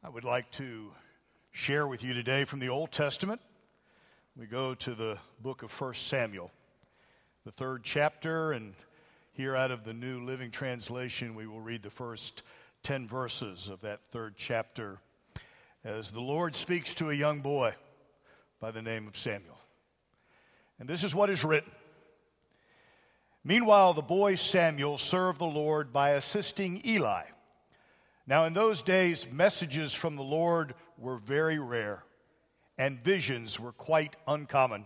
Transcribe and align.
I 0.00 0.08
would 0.08 0.24
like 0.24 0.48
to 0.52 0.92
share 1.50 1.88
with 1.88 2.04
you 2.04 2.14
today 2.14 2.44
from 2.44 2.60
the 2.60 2.68
Old 2.68 2.92
Testament. 2.92 3.40
We 4.36 4.46
go 4.46 4.74
to 4.76 4.94
the 4.94 5.18
book 5.42 5.64
of 5.64 5.72
1 5.72 5.94
Samuel, 5.94 6.52
the 7.44 7.50
third 7.50 7.82
chapter, 7.82 8.52
and 8.52 8.74
here 9.32 9.56
out 9.56 9.72
of 9.72 9.82
the 9.82 9.92
New 9.92 10.20
Living 10.20 10.52
Translation, 10.52 11.34
we 11.34 11.48
will 11.48 11.60
read 11.60 11.82
the 11.82 11.90
first 11.90 12.44
10 12.84 13.08
verses 13.08 13.68
of 13.68 13.80
that 13.80 13.98
third 14.12 14.34
chapter 14.36 15.00
as 15.82 16.12
the 16.12 16.20
Lord 16.20 16.54
speaks 16.54 16.94
to 16.94 17.10
a 17.10 17.14
young 17.14 17.40
boy 17.40 17.74
by 18.60 18.70
the 18.70 18.82
name 18.82 19.08
of 19.08 19.16
Samuel. 19.16 19.58
And 20.78 20.88
this 20.88 21.02
is 21.02 21.12
what 21.12 21.28
is 21.28 21.44
written. 21.44 21.72
Meanwhile, 23.42 23.94
the 23.94 24.02
boy 24.02 24.36
Samuel 24.36 24.96
served 24.96 25.40
the 25.40 25.44
Lord 25.44 25.92
by 25.92 26.10
assisting 26.10 26.82
Eli. 26.86 27.24
Now, 28.28 28.44
in 28.44 28.52
those 28.52 28.82
days, 28.82 29.26
messages 29.32 29.94
from 29.94 30.16
the 30.16 30.22
Lord 30.22 30.74
were 30.98 31.16
very 31.16 31.58
rare, 31.58 32.04
and 32.76 33.02
visions 33.02 33.58
were 33.58 33.72
quite 33.72 34.16
uncommon. 34.26 34.84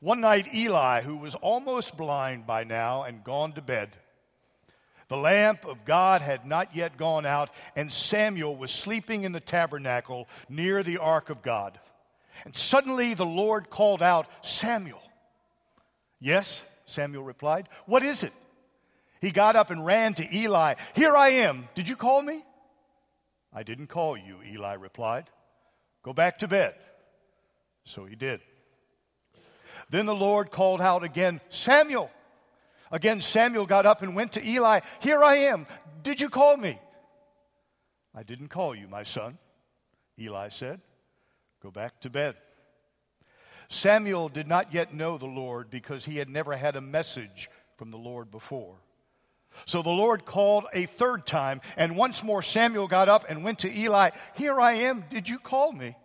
One 0.00 0.22
night, 0.22 0.54
Eli, 0.54 1.02
who 1.02 1.18
was 1.18 1.34
almost 1.34 1.94
blind 1.98 2.46
by 2.46 2.64
now 2.64 3.02
and 3.02 3.22
gone 3.22 3.52
to 3.52 3.60
bed, 3.60 3.90
the 5.08 5.18
lamp 5.18 5.66
of 5.66 5.84
God 5.84 6.22
had 6.22 6.46
not 6.46 6.74
yet 6.74 6.96
gone 6.96 7.26
out, 7.26 7.50
and 7.76 7.92
Samuel 7.92 8.56
was 8.56 8.70
sleeping 8.70 9.24
in 9.24 9.32
the 9.32 9.38
tabernacle 9.38 10.26
near 10.48 10.82
the 10.82 10.96
ark 10.96 11.28
of 11.28 11.42
God. 11.42 11.78
And 12.46 12.56
suddenly 12.56 13.12
the 13.12 13.26
Lord 13.26 13.68
called 13.68 14.02
out, 14.02 14.26
Samuel. 14.40 15.02
Yes, 16.18 16.64
Samuel 16.86 17.24
replied. 17.24 17.68
What 17.84 18.02
is 18.02 18.22
it? 18.22 18.32
He 19.20 19.30
got 19.30 19.56
up 19.56 19.70
and 19.70 19.84
ran 19.84 20.14
to 20.14 20.36
Eli. 20.36 20.74
Here 20.94 21.16
I 21.16 21.28
am. 21.28 21.68
Did 21.74 21.88
you 21.88 21.96
call 21.96 22.22
me? 22.22 22.44
I 23.52 23.62
didn't 23.62 23.86
call 23.86 24.16
you, 24.16 24.38
Eli 24.46 24.74
replied. 24.74 25.30
Go 26.02 26.12
back 26.12 26.38
to 26.38 26.48
bed. 26.48 26.74
So 27.84 28.04
he 28.04 28.16
did. 28.16 28.42
Then 29.90 30.06
the 30.06 30.14
Lord 30.14 30.50
called 30.50 30.80
out 30.80 31.04
again, 31.04 31.40
Samuel. 31.48 32.10
Again, 32.90 33.20
Samuel 33.20 33.66
got 33.66 33.86
up 33.86 34.02
and 34.02 34.14
went 34.14 34.32
to 34.32 34.46
Eli. 34.46 34.80
Here 35.00 35.22
I 35.22 35.36
am. 35.36 35.66
Did 36.02 36.20
you 36.20 36.28
call 36.28 36.56
me? 36.56 36.78
I 38.14 38.22
didn't 38.22 38.48
call 38.48 38.74
you, 38.74 38.88
my 38.88 39.02
son, 39.02 39.38
Eli 40.18 40.48
said. 40.48 40.80
Go 41.62 41.70
back 41.70 42.00
to 42.00 42.10
bed. 42.10 42.36
Samuel 43.68 44.28
did 44.28 44.46
not 44.46 44.72
yet 44.72 44.94
know 44.94 45.18
the 45.18 45.26
Lord 45.26 45.70
because 45.70 46.04
he 46.04 46.18
had 46.18 46.28
never 46.28 46.56
had 46.56 46.76
a 46.76 46.80
message 46.80 47.50
from 47.76 47.90
the 47.90 47.96
Lord 47.96 48.30
before. 48.30 48.76
So 49.64 49.82
the 49.82 49.90
Lord 49.90 50.24
called 50.24 50.66
a 50.72 50.86
third 50.86 51.26
time, 51.26 51.60
and 51.76 51.96
once 51.96 52.22
more 52.22 52.42
Samuel 52.42 52.88
got 52.88 53.08
up 53.08 53.24
and 53.28 53.42
went 53.42 53.60
to 53.60 53.72
Eli. 53.72 54.10
Here 54.34 54.60
I 54.60 54.74
am. 54.74 55.04
Did 55.08 55.28
you 55.28 55.38
call 55.38 55.72
me? 55.72 55.96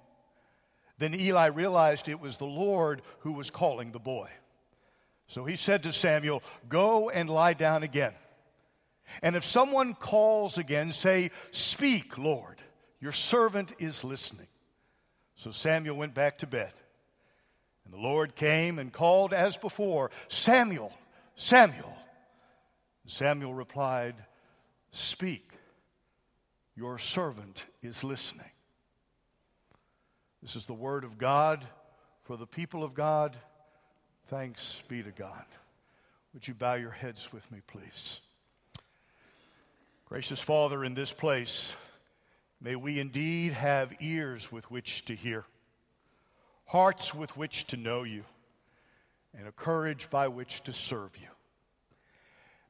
Then 0.98 1.16
Eli 1.16 1.48
realized 1.48 2.08
it 2.08 2.22
was 2.22 2.38
the 2.38 2.46
Lord 2.46 3.02
who 3.20 3.34
was 3.34 3.50
calling 3.50 3.92
the 3.92 4.00
boy. 4.00 4.30
So 5.28 5.46
he 5.46 5.56
said 5.56 5.84
to 5.84 5.94
Samuel, 5.94 6.44
Go 6.70 7.10
and 7.10 7.30
lie 7.30 7.54
down 7.54 7.84
again. 7.84 8.14
And 9.22 9.36
if 9.36 9.44
someone 9.44 9.94
calls 9.94 10.58
again, 10.58 10.92
say, 10.92 11.32
Speak, 11.52 12.18
Lord, 12.18 12.62
your 13.00 13.12
servant 13.12 13.74
is 13.80 14.04
listening. 14.04 14.48
So 15.36 15.52
Samuel 15.52 15.98
went 15.98 16.14
back 16.14 16.38
to 16.40 16.48
bed. 16.48 16.72
And 17.86 17.94
the 17.94 17.98
Lord 17.98 18.36
came 18.36 18.78
and 18.78 18.94
called 18.94 19.34
as 19.34 19.58
before, 19.58 20.12
Samuel, 20.28 20.94
Samuel. 21.36 21.98
Samuel 23.06 23.54
replied, 23.54 24.16
Speak, 24.92 25.50
your 26.76 26.98
servant 26.98 27.66
is 27.82 28.04
listening. 28.04 28.46
This 30.42 30.56
is 30.56 30.66
the 30.66 30.74
word 30.74 31.04
of 31.04 31.18
God 31.18 31.66
for 32.24 32.38
the 32.38 32.48
people 32.48 32.84
of 32.84 32.94
God. 32.94 33.36
Thanks 34.28 34.82
be 34.88 35.04
to 35.04 35.12
God. 35.12 35.46
Would 36.34 36.48
you 36.48 36.54
bow 36.54 36.76
your 36.76 36.92
heads 36.92 37.32
with 37.34 37.50
me, 37.52 37.60
please? 37.68 38.22
Gracious 40.06 40.40
Father, 40.40 40.84
in 40.84 40.94
this 40.94 41.14
place, 41.14 41.76
may 42.60 42.76
we 42.76 43.00
indeed 43.00 43.54
have 43.54 43.94
ears 44.00 44.52
with 44.52 44.70
which 44.72 45.06
to 45.06 45.16
hear, 45.16 45.46
hearts 46.66 47.14
with 47.14 47.36
which 47.38 47.68
to 47.68 47.78
know 47.78 48.04
you, 48.04 48.24
and 49.38 49.48
a 49.48 49.52
courage 49.52 50.10
by 50.10 50.28
which 50.28 50.62
to 50.64 50.74
serve 50.74 51.12
you. 51.18 51.28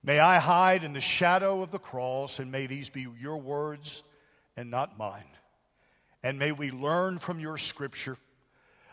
May 0.03 0.19
I 0.19 0.39
hide 0.39 0.83
in 0.83 0.93
the 0.93 1.01
shadow 1.01 1.61
of 1.61 1.71
the 1.71 1.79
cross, 1.79 2.39
and 2.39 2.51
may 2.51 2.65
these 2.65 2.89
be 2.89 3.07
your 3.19 3.37
words 3.37 4.01
and 4.57 4.71
not 4.71 4.97
mine. 4.97 5.23
And 6.23 6.39
may 6.39 6.51
we 6.51 6.71
learn 6.71 7.19
from 7.19 7.39
your 7.39 7.57
scripture 7.57 8.17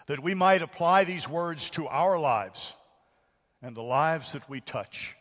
that 0.06 0.22
we 0.22 0.34
might 0.34 0.62
apply 0.62 1.04
these 1.04 1.28
words 1.28 1.70
to 1.70 1.86
our 1.86 2.18
lives 2.18 2.74
and 3.62 3.74
the 3.74 3.82
lives 3.82 4.32
that 4.32 4.48
we 4.48 4.60
touch, 4.60 5.16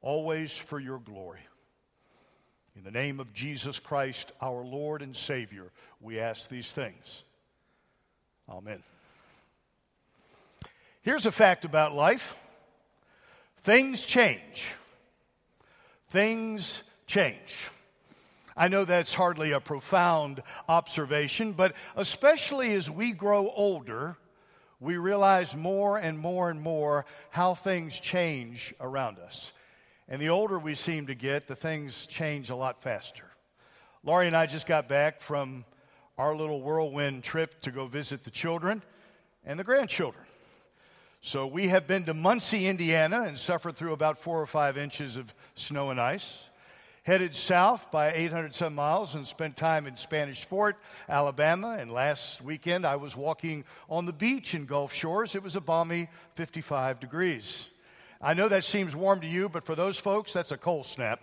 always 0.00 0.56
for 0.56 0.80
your 0.80 0.98
glory. 0.98 1.40
In 2.76 2.82
the 2.82 2.90
name 2.90 3.20
of 3.20 3.32
Jesus 3.32 3.78
Christ, 3.78 4.32
our 4.40 4.64
Lord 4.64 5.00
and 5.00 5.14
Savior, 5.14 5.70
we 6.00 6.18
ask 6.18 6.48
these 6.48 6.72
things. 6.72 7.24
Amen. 8.48 8.82
Here's 11.02 11.26
a 11.26 11.30
fact 11.30 11.64
about 11.64 11.94
life 11.94 12.34
things 13.62 14.04
change 14.04 14.68
things 16.14 16.84
change. 17.08 17.68
I 18.56 18.68
know 18.68 18.84
that's 18.84 19.12
hardly 19.12 19.50
a 19.50 19.58
profound 19.58 20.44
observation, 20.68 21.54
but 21.54 21.74
especially 21.96 22.72
as 22.74 22.88
we 22.88 23.10
grow 23.10 23.50
older, 23.50 24.16
we 24.78 24.96
realize 24.96 25.56
more 25.56 25.98
and 25.98 26.16
more 26.16 26.50
and 26.50 26.60
more 26.60 27.04
how 27.30 27.54
things 27.54 27.98
change 27.98 28.72
around 28.80 29.18
us. 29.18 29.50
And 30.08 30.22
the 30.22 30.28
older 30.28 30.56
we 30.56 30.76
seem 30.76 31.08
to 31.08 31.16
get, 31.16 31.48
the 31.48 31.56
things 31.56 32.06
change 32.06 32.48
a 32.48 32.54
lot 32.54 32.80
faster. 32.80 33.24
Laurie 34.04 34.28
and 34.28 34.36
I 34.36 34.46
just 34.46 34.68
got 34.68 34.86
back 34.86 35.20
from 35.20 35.64
our 36.16 36.36
little 36.36 36.60
whirlwind 36.60 37.24
trip 37.24 37.60
to 37.62 37.72
go 37.72 37.88
visit 37.88 38.22
the 38.22 38.30
children 38.30 38.84
and 39.44 39.58
the 39.58 39.64
grandchildren. 39.64 40.24
So 41.26 41.46
we 41.46 41.68
have 41.68 41.86
been 41.86 42.04
to 42.04 42.12
Muncie, 42.12 42.66
Indiana, 42.66 43.22
and 43.22 43.38
suffered 43.38 43.76
through 43.76 43.94
about 43.94 44.18
four 44.18 44.42
or 44.42 44.46
five 44.46 44.76
inches 44.76 45.16
of 45.16 45.32
snow 45.54 45.88
and 45.88 45.98
ice. 45.98 46.44
Headed 47.02 47.34
south 47.34 47.90
by 47.90 48.12
800 48.12 48.54
some 48.54 48.74
miles 48.74 49.14
and 49.14 49.26
spent 49.26 49.56
time 49.56 49.86
in 49.86 49.96
Spanish 49.96 50.44
Fort, 50.44 50.76
Alabama. 51.08 51.78
And 51.80 51.90
last 51.90 52.42
weekend 52.42 52.86
I 52.86 52.96
was 52.96 53.16
walking 53.16 53.64
on 53.88 54.04
the 54.04 54.12
beach 54.12 54.54
in 54.54 54.66
Gulf 54.66 54.92
Shores. 54.92 55.34
It 55.34 55.42
was 55.42 55.56
a 55.56 55.62
balmy 55.62 56.10
55 56.34 57.00
degrees. 57.00 57.68
I 58.20 58.34
know 58.34 58.48
that 58.48 58.64
seems 58.64 58.94
warm 58.94 59.22
to 59.22 59.26
you, 59.26 59.48
but 59.48 59.64
for 59.64 59.74
those 59.74 59.98
folks, 59.98 60.34
that's 60.34 60.52
a 60.52 60.58
cold 60.58 60.84
snap. 60.84 61.20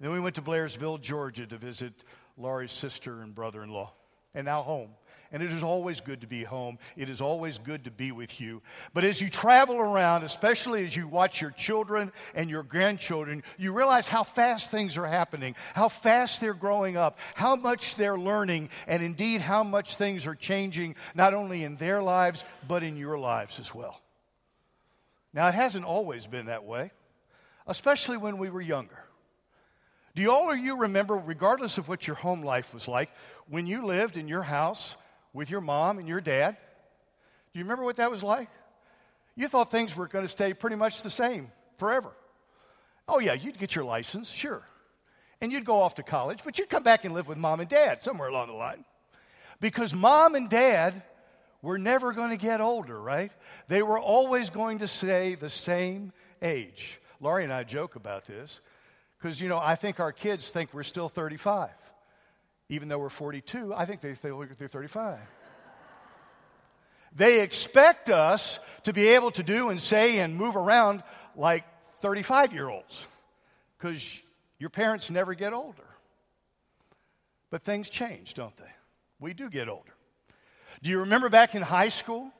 And 0.00 0.08
then 0.08 0.12
we 0.12 0.18
went 0.18 0.34
to 0.34 0.42
Blairsville, 0.42 1.00
Georgia 1.00 1.46
to 1.46 1.58
visit 1.58 1.92
Laurie's 2.36 2.72
sister 2.72 3.22
and 3.22 3.36
brother 3.36 3.62
in 3.62 3.70
law, 3.70 3.92
and 4.34 4.46
now 4.46 4.62
home 4.62 4.90
and 5.32 5.42
it 5.42 5.52
is 5.52 5.62
always 5.62 6.00
good 6.00 6.22
to 6.22 6.26
be 6.26 6.42
home. 6.42 6.78
It 6.96 7.08
is 7.08 7.20
always 7.20 7.58
good 7.58 7.84
to 7.84 7.90
be 7.90 8.12
with 8.12 8.40
you. 8.40 8.62
But 8.92 9.04
as 9.04 9.20
you 9.20 9.28
travel 9.28 9.76
around, 9.76 10.24
especially 10.24 10.84
as 10.84 10.94
you 10.94 11.06
watch 11.06 11.40
your 11.40 11.52
children 11.52 12.12
and 12.34 12.50
your 12.50 12.62
grandchildren, 12.62 13.44
you 13.56 13.72
realize 13.72 14.08
how 14.08 14.22
fast 14.22 14.70
things 14.70 14.96
are 14.96 15.06
happening, 15.06 15.54
how 15.74 15.88
fast 15.88 16.40
they're 16.40 16.54
growing 16.54 16.96
up, 16.96 17.18
how 17.34 17.56
much 17.56 17.94
they're 17.94 18.18
learning, 18.18 18.70
and 18.88 19.02
indeed 19.02 19.40
how 19.40 19.62
much 19.62 19.96
things 19.96 20.26
are 20.26 20.34
changing, 20.34 20.96
not 21.14 21.34
only 21.34 21.64
in 21.64 21.76
their 21.76 22.02
lives, 22.02 22.44
but 22.66 22.82
in 22.82 22.96
your 22.96 23.18
lives 23.18 23.58
as 23.58 23.74
well. 23.74 24.00
Now, 25.32 25.46
it 25.46 25.54
hasn't 25.54 25.84
always 25.84 26.26
been 26.26 26.46
that 26.46 26.64
way, 26.64 26.90
especially 27.66 28.16
when 28.16 28.38
we 28.38 28.50
were 28.50 28.60
younger. 28.60 28.98
Do 30.16 30.22
you 30.22 30.32
all 30.32 30.50
of 30.50 30.58
you 30.58 30.78
remember, 30.78 31.14
regardless 31.14 31.78
of 31.78 31.88
what 31.88 32.06
your 32.06 32.16
home 32.16 32.42
life 32.42 32.74
was 32.74 32.88
like, 32.88 33.10
when 33.48 33.68
you 33.68 33.86
lived 33.86 34.16
in 34.16 34.26
your 34.26 34.42
house 34.42 34.96
with 35.32 35.50
your 35.50 35.60
mom 35.60 35.98
and 35.98 36.08
your 36.08 36.20
dad. 36.20 36.56
Do 37.52 37.58
you 37.58 37.64
remember 37.64 37.84
what 37.84 37.96
that 37.96 38.10
was 38.10 38.22
like? 38.22 38.48
You 39.36 39.48
thought 39.48 39.70
things 39.70 39.96
were 39.96 40.08
going 40.08 40.24
to 40.24 40.28
stay 40.28 40.54
pretty 40.54 40.76
much 40.76 41.02
the 41.02 41.10
same 41.10 41.50
forever. 41.78 42.10
Oh, 43.08 43.18
yeah, 43.18 43.32
you'd 43.32 43.58
get 43.58 43.74
your 43.74 43.84
license, 43.84 44.28
sure. 44.28 44.62
And 45.40 45.50
you'd 45.50 45.64
go 45.64 45.80
off 45.80 45.96
to 45.96 46.02
college, 46.02 46.40
but 46.44 46.58
you'd 46.58 46.68
come 46.68 46.82
back 46.82 47.04
and 47.04 47.14
live 47.14 47.26
with 47.26 47.38
mom 47.38 47.60
and 47.60 47.68
dad 47.68 48.02
somewhere 48.02 48.28
along 48.28 48.48
the 48.48 48.54
line. 48.54 48.84
Because 49.60 49.92
mom 49.94 50.34
and 50.34 50.48
dad 50.48 51.02
were 51.62 51.78
never 51.78 52.12
going 52.12 52.30
to 52.30 52.36
get 52.36 52.60
older, 52.60 53.00
right? 53.00 53.32
They 53.68 53.82
were 53.82 53.98
always 53.98 54.50
going 54.50 54.78
to 54.78 54.88
stay 54.88 55.34
the 55.34 55.50
same 55.50 56.12
age. 56.42 57.00
Laurie 57.20 57.44
and 57.44 57.52
I 57.52 57.64
joke 57.64 57.96
about 57.96 58.26
this 58.26 58.60
because, 59.18 59.40
you 59.40 59.48
know, 59.48 59.58
I 59.58 59.74
think 59.74 60.00
our 60.00 60.12
kids 60.12 60.50
think 60.50 60.72
we're 60.72 60.82
still 60.82 61.08
35 61.08 61.70
even 62.70 62.88
though 62.88 62.98
we're 62.98 63.08
42, 63.08 63.74
I 63.74 63.84
think 63.84 64.00
they, 64.00 64.14
at 64.52 64.58
they're 64.58 64.68
35. 64.68 65.18
They 67.14 67.40
expect 67.40 68.08
us 68.08 68.60
to 68.84 68.92
be 68.92 69.08
able 69.08 69.32
to 69.32 69.42
do 69.42 69.68
and 69.68 69.80
say 69.80 70.20
and 70.20 70.36
move 70.36 70.56
around 70.56 71.02
like 71.34 71.64
35 72.00 72.52
year 72.52 72.68
olds 72.68 73.04
because 73.76 74.22
your 74.58 74.70
parents 74.70 75.10
never 75.10 75.34
get 75.34 75.52
older. 75.52 75.82
But 77.50 77.64
things 77.64 77.90
change, 77.90 78.34
don't 78.34 78.56
they? 78.56 78.70
We 79.18 79.34
do 79.34 79.50
get 79.50 79.68
older. 79.68 79.92
Do 80.80 80.90
you 80.90 81.00
remember 81.00 81.28
back 81.28 81.56
in 81.56 81.62
high 81.62 81.88
school? 81.88 82.30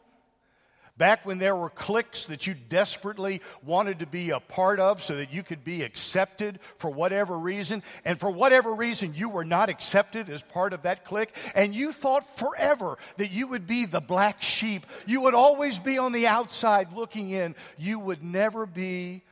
Back 1.01 1.25
when 1.25 1.39
there 1.39 1.57
were 1.57 1.71
cliques 1.71 2.27
that 2.27 2.47
you 2.47 2.53
desperately 2.53 3.41
wanted 3.65 4.01
to 4.01 4.07
be 4.07 4.29
a 4.33 4.39
part 4.39 4.79
of 4.79 5.03
so 5.03 5.17
that 5.17 5.33
you 5.33 5.43
could 5.43 5.65
be 5.65 5.83
accepted 5.83 6.61
for 6.77 6.91
whatever 6.91 7.39
reason, 7.39 7.83
and 8.05 8.21
for 8.21 8.31
whatever 8.31 8.75
reason 8.75 9.15
you 9.15 9.31
were 9.31 9.47
not 9.47 9.71
accepted 9.71 10.29
as 10.29 10.43
part 10.43 10.75
of 10.75 10.83
that 10.83 11.07
clique, 11.07 11.35
and 11.55 11.75
you 11.75 11.93
thought 11.93 12.37
forever 12.37 12.99
that 13.17 13.31
you 13.31 13.47
would 13.47 13.67
be 13.67 13.87
the 13.87 14.03
black 14.03 14.43
sheep. 14.43 14.85
You 15.07 15.23
would 15.23 15.33
always 15.33 15.79
be 15.79 15.97
on 15.97 16.13
the 16.13 16.27
outside 16.27 16.93
looking 16.93 17.31
in. 17.31 17.55
You 17.79 17.99
would 17.99 18.23
never 18.23 18.67
be 18.67 19.23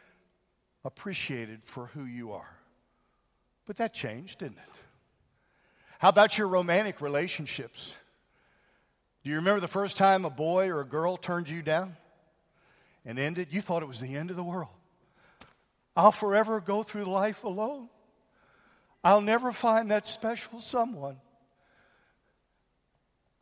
appreciated 0.86 1.60
for 1.66 1.88
who 1.88 2.06
you 2.06 2.32
are. 2.32 2.56
But 3.66 3.76
that 3.76 3.92
changed, 3.92 4.38
didn't 4.38 4.56
it? 4.56 4.74
How 5.98 6.08
about 6.08 6.38
your 6.38 6.48
romantic 6.48 7.02
relationships? 7.02 7.92
Do 9.28 9.32
you 9.32 9.40
remember 9.40 9.60
the 9.60 9.68
first 9.68 9.98
time 9.98 10.24
a 10.24 10.30
boy 10.30 10.70
or 10.70 10.80
a 10.80 10.86
girl 10.86 11.18
turned 11.18 11.50
you 11.50 11.60
down 11.60 11.94
and 13.04 13.18
ended? 13.18 13.48
You 13.50 13.60
thought 13.60 13.82
it 13.82 13.86
was 13.86 14.00
the 14.00 14.16
end 14.16 14.30
of 14.30 14.36
the 14.36 14.42
world. 14.42 14.70
I'll 15.94 16.12
forever 16.12 16.62
go 16.62 16.82
through 16.82 17.04
life 17.04 17.44
alone. 17.44 17.90
I'll 19.04 19.20
never 19.20 19.52
find 19.52 19.90
that 19.90 20.06
special 20.06 20.60
someone. 20.60 21.18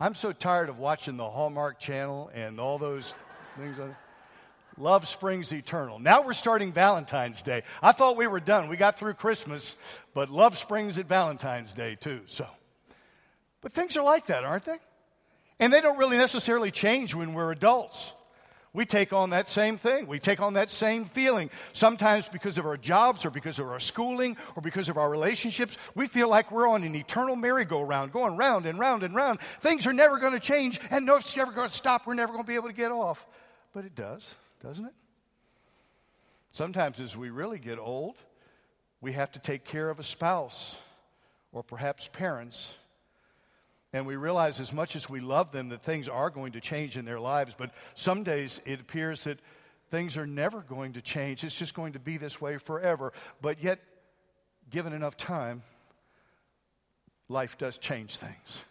I'm 0.01 0.17
so 0.17 0.33
tired 0.33 0.71
of 0.71 0.81
watching 0.81 1.17
the 1.17 1.31
Hallmark 1.31 1.79
Channel 1.79 2.33
and 2.35 2.59
all 2.59 2.79
those 2.79 3.15
things. 3.57 3.79
Love 4.77 5.07
springs 5.07 5.53
eternal. 5.53 6.01
Now 6.01 6.23
we're 6.23 6.33
starting 6.33 6.73
Valentine's 6.73 7.43
Day. 7.43 7.63
I 7.81 7.93
thought 7.93 8.17
we 8.17 8.27
were 8.27 8.41
done. 8.41 8.69
We 8.69 8.77
got 8.77 8.99
through 8.99 9.15
Christmas, 9.15 9.77
but 10.15 10.31
love 10.31 10.59
springs 10.59 10.99
at 10.99 11.07
Valentine's 11.07 11.73
Day 11.73 11.95
too. 11.95 12.23
So, 12.27 12.45
but 13.61 13.73
things 13.73 13.97
are 13.97 14.03
like 14.03 14.27
that, 14.27 14.43
aren't 14.43 14.65
they? 14.65 14.79
And 15.59 15.73
they 15.73 15.81
don't 15.81 15.99
really 15.99 16.19
necessarily 16.19 16.71
change 16.71 17.15
when 17.15 17.33
we're 17.35 17.53
adults. 17.53 18.13
We 18.73 18.85
take 18.85 19.15
on 19.15 19.31
that 19.31 19.49
same 19.49 19.79
thing. 19.79 20.07
We 20.07 20.19
take 20.19 20.39
on 20.43 20.53
that 20.53 20.71
same 20.71 21.07
feeling. 21.07 21.49
Sometimes 21.73 22.29
because 22.29 22.59
of 22.59 22.67
our 22.67 22.77
jobs 22.77 23.25
or 23.25 23.31
because 23.31 23.59
of 23.59 23.67
our 23.67 23.81
schooling 23.81 24.37
or 24.55 24.61
because 24.61 24.91
of 24.91 24.99
our 24.99 25.09
relationships, 25.09 25.79
we 25.95 26.09
feel 26.09 26.29
like 26.29 26.53
we're 26.53 26.69
on 26.69 26.85
an 26.85 26.95
eternal 26.95 27.37
merry-go-round, 27.37 28.13
going 28.13 28.37
round 28.37 28.67
and 28.67 28.79
round 28.79 29.03
and 29.03 29.15
round. 29.15 29.41
Things 29.63 29.87
are 29.87 29.95
never 29.95 30.19
going 30.19 30.35
to 30.35 30.41
change, 30.41 30.79
and 30.91 31.07
no, 31.07 31.17
it's 31.17 31.35
never 31.35 31.53
going 31.53 31.71
to 31.71 31.75
stop. 31.75 32.07
We're 32.07 32.13
never 32.13 32.35
going 32.35 32.45
to 32.45 32.49
be 32.49 32.55
able 32.55 32.69
to 32.69 32.75
get 32.75 32.93
off. 32.93 33.25
But 33.73 33.87
it 33.87 33.95
does, 33.95 34.35
doesn't 34.63 34.85
it? 34.85 34.95
Sometimes 36.53 37.01
as 37.01 37.17
we 37.17 37.31
really 37.31 37.59
get 37.59 37.79
old, 37.79 38.17
we 39.01 39.13
have 39.13 39.33
to 39.33 39.39
take 39.39 39.65
care 39.65 39.89
of 39.89 39.99
a 39.99 40.03
spouse 40.03 40.77
or 41.51 41.63
perhaps 41.63 42.11
parents 42.13 42.75
and 43.97 44.07
we 44.07 44.17
realize 44.17 44.61
as 44.61 44.75
much 44.75 44.95
as 44.95 45.09
we 45.09 45.21
love 45.21 45.53
them 45.53 45.71
that 45.71 45.83
things 45.83 46.07
are 46.07 46.29
going 46.29 46.53
to 46.53 46.61
change 46.61 46.99
in 46.99 47.07
their 47.07 47.19
lives, 47.19 47.55
but 47.57 47.71
some 47.95 48.25
days 48.25 48.61
it 48.67 48.79
appears 48.79 49.25
that 49.25 49.39
things 49.91 50.19
are 50.19 50.27
never 50.27 50.61
going 50.61 50.93
to 50.93 51.01
change. 51.01 51.43
It's 51.43 51.57
just 51.57 51.73
going 51.73 51.95
to 51.95 51.99
be 51.99 52.19
this 52.19 52.39
way 52.39 52.59
forever. 52.59 53.15
But 53.41 53.63
yet, 53.63 53.79
given 54.69 54.93
enough 54.93 55.17
time, 55.17 55.63
life 57.31 57.57
does 57.57 57.79
change 57.79 58.19
things. 58.19 58.65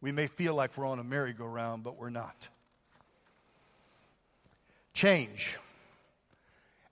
We 0.00 0.10
may 0.10 0.26
feel 0.26 0.54
like 0.54 0.78
we're 0.78 0.86
on 0.86 0.98
a 0.98 1.04
merry-go-round, 1.04 1.82
but 1.82 1.98
we're 1.98 2.08
not. 2.08 2.48
Change 4.94 5.58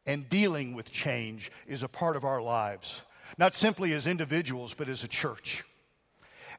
and 0.05 0.29
dealing 0.29 0.75
with 0.75 0.93
change 0.93 1.51
is 1.67 1.83
a 1.83 1.89
part 1.89 2.15
of 2.15 2.25
our 2.25 2.43
lives, 2.43 3.01
not 3.39 3.55
simply 3.55 3.95
as 3.95 4.07
individuals, 4.07 4.75
but 4.75 4.91
as 4.91 5.03
a 5.03 5.09
church. 5.09 5.65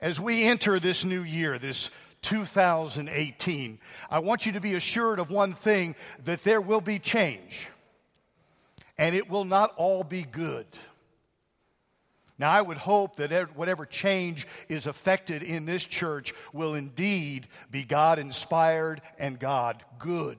As 0.02 0.20
we 0.20 0.44
enter 0.44 0.80
this 0.80 1.04
new 1.04 1.24
year, 1.24 1.60
this 1.60 1.90
2018, 2.22 3.80
I 4.10 4.20
want 4.20 4.46
you 4.46 4.54
to 4.54 4.62
be 4.62 4.76
assured 4.76 5.20
of 5.20 5.30
one 5.30 5.54
thing 5.54 5.96
that 6.24 6.44
there 6.44 6.62
will 6.62 6.82
be 6.82 7.00
change, 7.00 7.68
and 8.98 9.16
it 9.16 9.30
will 9.30 9.46
not 9.46 9.74
all 9.76 10.04
be 10.04 10.24
good. 10.24 10.66
Now, 12.38 12.52
I 12.52 12.62
would 12.62 12.78
hope 12.78 13.18
that 13.18 13.58
whatever 13.58 13.86
change 13.86 14.48
is 14.70 14.88
affected 14.88 15.44
in 15.44 15.66
this 15.66 15.84
church 15.84 16.34
will 16.54 16.76
indeed 16.76 17.48
be 17.70 17.84
God 17.84 18.18
inspired 18.18 19.02
and 19.18 19.38
God 19.38 19.84
good 19.98 20.38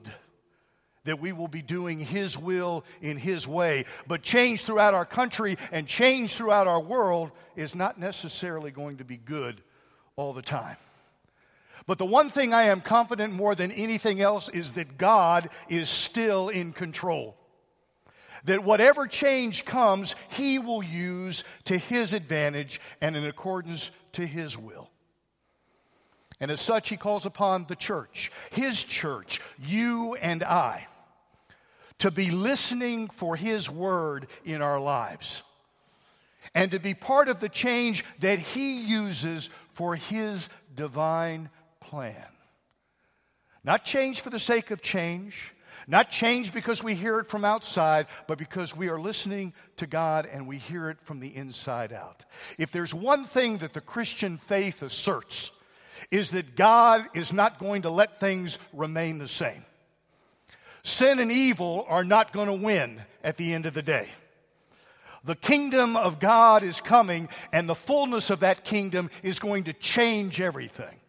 that 1.03 1.19
we 1.19 1.31
will 1.31 1.47
be 1.47 1.61
doing 1.61 1.99
His 1.99 2.37
will 2.37 2.85
in 3.01 3.17
His 3.17 3.47
way. 3.47 3.85
But 4.07 4.21
change 4.21 4.63
throughout 4.63 4.93
our 4.93 5.05
country 5.05 5.57
and 5.71 5.87
change 5.87 6.35
throughout 6.35 6.67
our 6.67 6.79
world 6.79 7.31
is 7.55 7.75
not 7.75 7.99
necessarily 7.99 8.71
going 8.71 8.97
to 8.97 9.05
be 9.05 9.17
good 9.17 9.61
all 10.15 10.33
the 10.33 10.41
time. 10.41 10.77
But 11.87 11.97
the 11.97 12.05
one 12.05 12.29
thing 12.29 12.53
I 12.53 12.63
am 12.63 12.81
confident 12.81 13.33
more 13.33 13.55
than 13.55 13.71
anything 13.71 14.21
else 14.21 14.49
is 14.49 14.73
that 14.73 14.97
God 14.97 15.49
is 15.67 15.89
still 15.89 16.49
in 16.49 16.73
control. 16.73 17.35
That 18.45 18.63
whatever 18.63 19.07
change 19.07 19.65
comes, 19.65 20.15
He 20.29 20.59
will 20.59 20.83
use 20.83 21.43
to 21.65 21.77
His 21.77 22.13
advantage 22.13 22.79
and 23.01 23.15
in 23.15 23.25
accordance 23.25 23.91
to 24.13 24.25
His 24.25 24.57
will. 24.57 24.89
And 26.39 26.49
as 26.49 26.61
such, 26.61 26.89
He 26.89 26.97
calls 26.97 27.25
upon 27.25 27.65
the 27.67 27.75
church, 27.75 28.31
His 28.51 28.83
church, 28.83 29.41
you 29.59 30.15
and 30.15 30.43
I, 30.43 30.87
to 32.01 32.09
be 32.09 32.31
listening 32.31 33.07
for 33.07 33.35
His 33.35 33.69
word 33.69 34.27
in 34.43 34.61
our 34.61 34.79
lives 34.79 35.43
and 36.55 36.71
to 36.71 36.79
be 36.79 36.95
part 36.95 37.29
of 37.29 37.39
the 37.39 37.49
change 37.49 38.03
that 38.19 38.39
He 38.39 38.81
uses 38.81 39.51
for 39.73 39.95
His 39.95 40.49
divine 40.75 41.49
plan. 41.79 42.25
Not 43.63 43.85
change 43.85 44.21
for 44.21 44.31
the 44.31 44.39
sake 44.39 44.71
of 44.71 44.81
change, 44.81 45.53
not 45.87 46.09
change 46.09 46.51
because 46.51 46.83
we 46.83 46.95
hear 46.95 47.19
it 47.19 47.27
from 47.27 47.45
outside, 47.45 48.07
but 48.27 48.39
because 48.39 48.75
we 48.75 48.89
are 48.89 48.99
listening 48.99 49.53
to 49.77 49.85
God 49.85 50.27
and 50.31 50.47
we 50.47 50.57
hear 50.57 50.89
it 50.89 50.99
from 51.03 51.19
the 51.19 51.35
inside 51.35 51.93
out. 51.93 52.25
If 52.57 52.71
there's 52.71 52.95
one 52.95 53.25
thing 53.25 53.59
that 53.59 53.73
the 53.73 53.81
Christian 53.81 54.39
faith 54.39 54.81
asserts, 54.81 55.51
is 56.09 56.31
that 56.31 56.55
God 56.55 57.05
is 57.13 57.31
not 57.31 57.59
going 57.59 57.83
to 57.83 57.91
let 57.91 58.19
things 58.19 58.57
remain 58.73 59.19
the 59.19 59.27
same. 59.27 59.63
Sin 60.83 61.19
and 61.19 61.31
evil 61.31 61.85
are 61.87 62.03
not 62.03 62.33
going 62.33 62.47
to 62.47 62.53
win 62.53 63.01
at 63.23 63.37
the 63.37 63.53
end 63.53 63.65
of 63.65 63.73
the 63.73 63.81
day. 63.81 64.09
The 65.23 65.35
kingdom 65.35 65.95
of 65.95 66.19
God 66.19 66.63
is 66.63 66.81
coming, 66.81 67.29
and 67.53 67.69
the 67.69 67.75
fullness 67.75 68.31
of 68.31 68.39
that 68.39 68.63
kingdom 68.63 69.11
is 69.21 69.37
going 69.37 69.65
to 69.65 69.73
change 69.73 70.41
everything. 70.41 70.99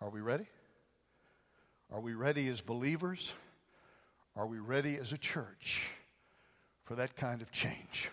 Are 0.00 0.10
we 0.10 0.20
ready? 0.20 0.46
Are 1.92 2.00
we 2.00 2.14
ready 2.14 2.48
as 2.48 2.60
believers? 2.60 3.32
Are 4.34 4.46
we 4.46 4.58
ready 4.58 4.96
as 4.96 5.12
a 5.12 5.18
church 5.18 5.86
for 6.84 6.96
that 6.96 7.14
kind 7.14 7.40
of 7.40 7.52
change? 7.52 8.10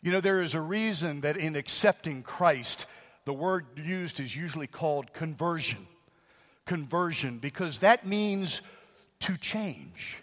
You 0.00 0.12
know, 0.12 0.20
there 0.20 0.42
is 0.42 0.54
a 0.54 0.60
reason 0.60 1.22
that 1.22 1.36
in 1.36 1.56
accepting 1.56 2.22
Christ, 2.22 2.86
the 3.24 3.32
word 3.32 3.66
used 3.76 4.20
is 4.20 4.34
usually 4.34 4.68
called 4.68 5.12
conversion 5.12 5.88
conversion 6.68 7.38
because 7.38 7.80
that 7.80 8.06
means 8.06 8.60
to 9.20 9.36
change. 9.36 10.18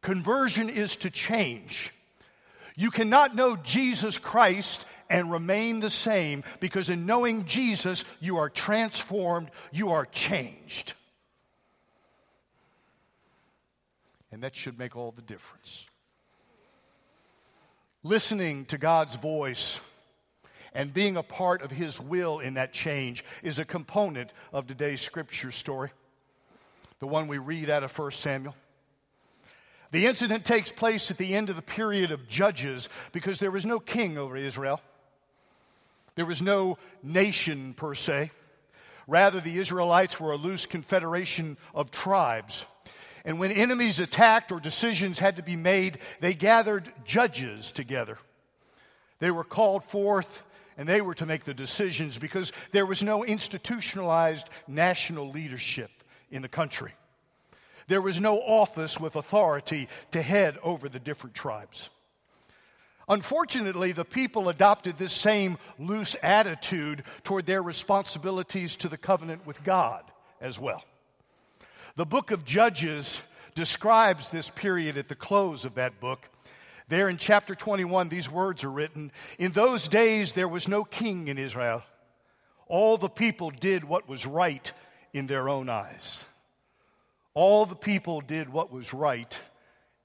Conversion 0.00 0.70
is 0.70 0.96
to 0.96 1.10
change. 1.10 1.92
You 2.76 2.90
cannot 2.90 3.34
know 3.34 3.56
Jesus 3.56 4.16
Christ 4.16 4.86
and 5.10 5.30
remain 5.30 5.80
the 5.80 5.90
same 5.90 6.44
because 6.60 6.88
in 6.88 7.04
knowing 7.04 7.44
Jesus, 7.44 8.04
you 8.20 8.38
are 8.38 8.48
transformed, 8.48 9.50
you 9.72 9.90
are 9.90 10.06
changed. 10.06 10.94
And 14.30 14.42
that 14.42 14.56
should 14.56 14.78
make 14.78 14.96
all 14.96 15.10
the 15.10 15.20
difference. 15.20 15.84
Listening 18.02 18.64
to 18.66 18.78
God's 18.78 19.16
voice 19.16 19.78
and 20.74 20.92
being 20.92 21.16
a 21.16 21.22
part 21.22 21.62
of 21.62 21.70
His 21.70 22.00
will 22.00 22.38
in 22.38 22.54
that 22.54 22.72
change 22.72 23.24
is 23.42 23.58
a 23.58 23.64
component 23.64 24.32
of 24.52 24.66
today's 24.66 25.00
scripture 25.00 25.52
story, 25.52 25.90
the 27.00 27.06
one 27.06 27.28
we 27.28 27.38
read 27.38 27.70
out 27.70 27.84
of 27.84 27.96
1 27.96 28.12
Samuel. 28.12 28.54
The 29.90 30.06
incident 30.06 30.46
takes 30.46 30.72
place 30.72 31.10
at 31.10 31.18
the 31.18 31.34
end 31.34 31.50
of 31.50 31.56
the 31.56 31.62
period 31.62 32.10
of 32.10 32.26
Judges 32.26 32.88
because 33.12 33.38
there 33.38 33.50
was 33.50 33.66
no 33.66 33.78
king 33.78 34.16
over 34.16 34.36
Israel. 34.36 34.80
There 36.14 36.24
was 36.24 36.40
no 36.40 36.78
nation 37.02 37.74
per 37.74 37.94
se. 37.94 38.30
Rather, 39.06 39.40
the 39.40 39.58
Israelites 39.58 40.18
were 40.18 40.32
a 40.32 40.36
loose 40.36 40.64
confederation 40.64 41.58
of 41.74 41.90
tribes. 41.90 42.64
And 43.24 43.38
when 43.38 43.52
enemies 43.52 44.00
attacked 44.00 44.50
or 44.50 44.60
decisions 44.60 45.18
had 45.18 45.36
to 45.36 45.42
be 45.42 45.56
made, 45.56 45.98
they 46.20 46.34
gathered 46.34 46.90
judges 47.04 47.70
together. 47.72 48.18
They 49.18 49.30
were 49.30 49.44
called 49.44 49.84
forth 49.84 50.42
and 50.76 50.88
they 50.88 51.00
were 51.00 51.14
to 51.14 51.26
make 51.26 51.44
the 51.44 51.54
decisions 51.54 52.18
because 52.18 52.52
there 52.72 52.86
was 52.86 53.02
no 53.02 53.24
institutionalized 53.24 54.48
national 54.66 55.30
leadership 55.30 55.90
in 56.30 56.42
the 56.42 56.48
country. 56.48 56.92
There 57.88 58.00
was 58.00 58.20
no 58.20 58.38
office 58.38 58.98
with 58.98 59.16
authority 59.16 59.88
to 60.12 60.22
head 60.22 60.58
over 60.62 60.88
the 60.88 61.00
different 61.00 61.34
tribes. 61.34 61.90
Unfortunately, 63.08 63.92
the 63.92 64.04
people 64.04 64.48
adopted 64.48 64.96
this 64.96 65.12
same 65.12 65.58
loose 65.78 66.16
attitude 66.22 67.02
toward 67.24 67.46
their 67.46 67.62
responsibilities 67.62 68.76
to 68.76 68.88
the 68.88 68.96
covenant 68.96 69.46
with 69.46 69.62
God 69.64 70.04
as 70.40 70.58
well. 70.58 70.84
The 71.96 72.06
book 72.06 72.30
of 72.30 72.44
Judges 72.44 73.20
describes 73.54 74.30
this 74.30 74.48
period 74.48 74.96
at 74.96 75.08
the 75.08 75.14
close 75.14 75.64
of 75.64 75.74
that 75.74 76.00
book. 76.00 76.28
There 76.88 77.08
in 77.08 77.16
chapter 77.16 77.54
21, 77.54 78.08
these 78.08 78.30
words 78.30 78.64
are 78.64 78.70
written 78.70 79.12
In 79.38 79.52
those 79.52 79.88
days, 79.88 80.32
there 80.32 80.48
was 80.48 80.68
no 80.68 80.84
king 80.84 81.28
in 81.28 81.38
Israel. 81.38 81.82
All 82.68 82.96
the 82.96 83.08
people 83.08 83.50
did 83.50 83.84
what 83.84 84.08
was 84.08 84.26
right 84.26 84.72
in 85.12 85.26
their 85.26 85.48
own 85.48 85.68
eyes. 85.68 86.24
All 87.34 87.66
the 87.66 87.76
people 87.76 88.20
did 88.20 88.48
what 88.48 88.72
was 88.72 88.92
right 88.92 89.36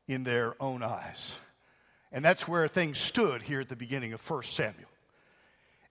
in 0.07 0.23
their 0.23 0.61
own 0.61 0.83
eyes. 0.83 1.37
And 2.11 2.23
that's 2.23 2.47
where 2.47 2.67
things 2.67 2.97
stood 2.97 3.41
here 3.41 3.59
at 3.59 3.69
the 3.69 3.75
beginning 3.75 4.13
of 4.13 4.29
1 4.29 4.43
Samuel. 4.43 4.89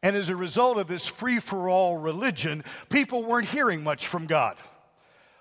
And 0.02 0.16
as 0.16 0.28
a 0.28 0.36
result 0.36 0.78
of 0.78 0.86
this 0.86 1.06
free 1.06 1.40
for 1.40 1.68
all 1.68 1.96
religion, 1.96 2.64
people 2.88 3.24
weren't 3.24 3.48
hearing 3.48 3.82
much 3.82 4.06
from 4.06 4.26
God, 4.26 4.56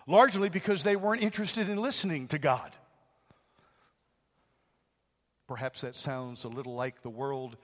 largely 0.07 0.49
because 0.49 0.83
they 0.83 0.95
weren't 0.95 1.21
interested 1.21 1.69
in 1.69 1.77
listening 1.77 2.27
to 2.29 2.39
God. 2.39 2.71
Perhaps 5.47 5.81
that 5.81 5.95
sounds 5.95 6.43
a 6.43 6.49
little 6.49 6.75
like 6.75 7.01
the 7.01 7.09
world 7.09 7.57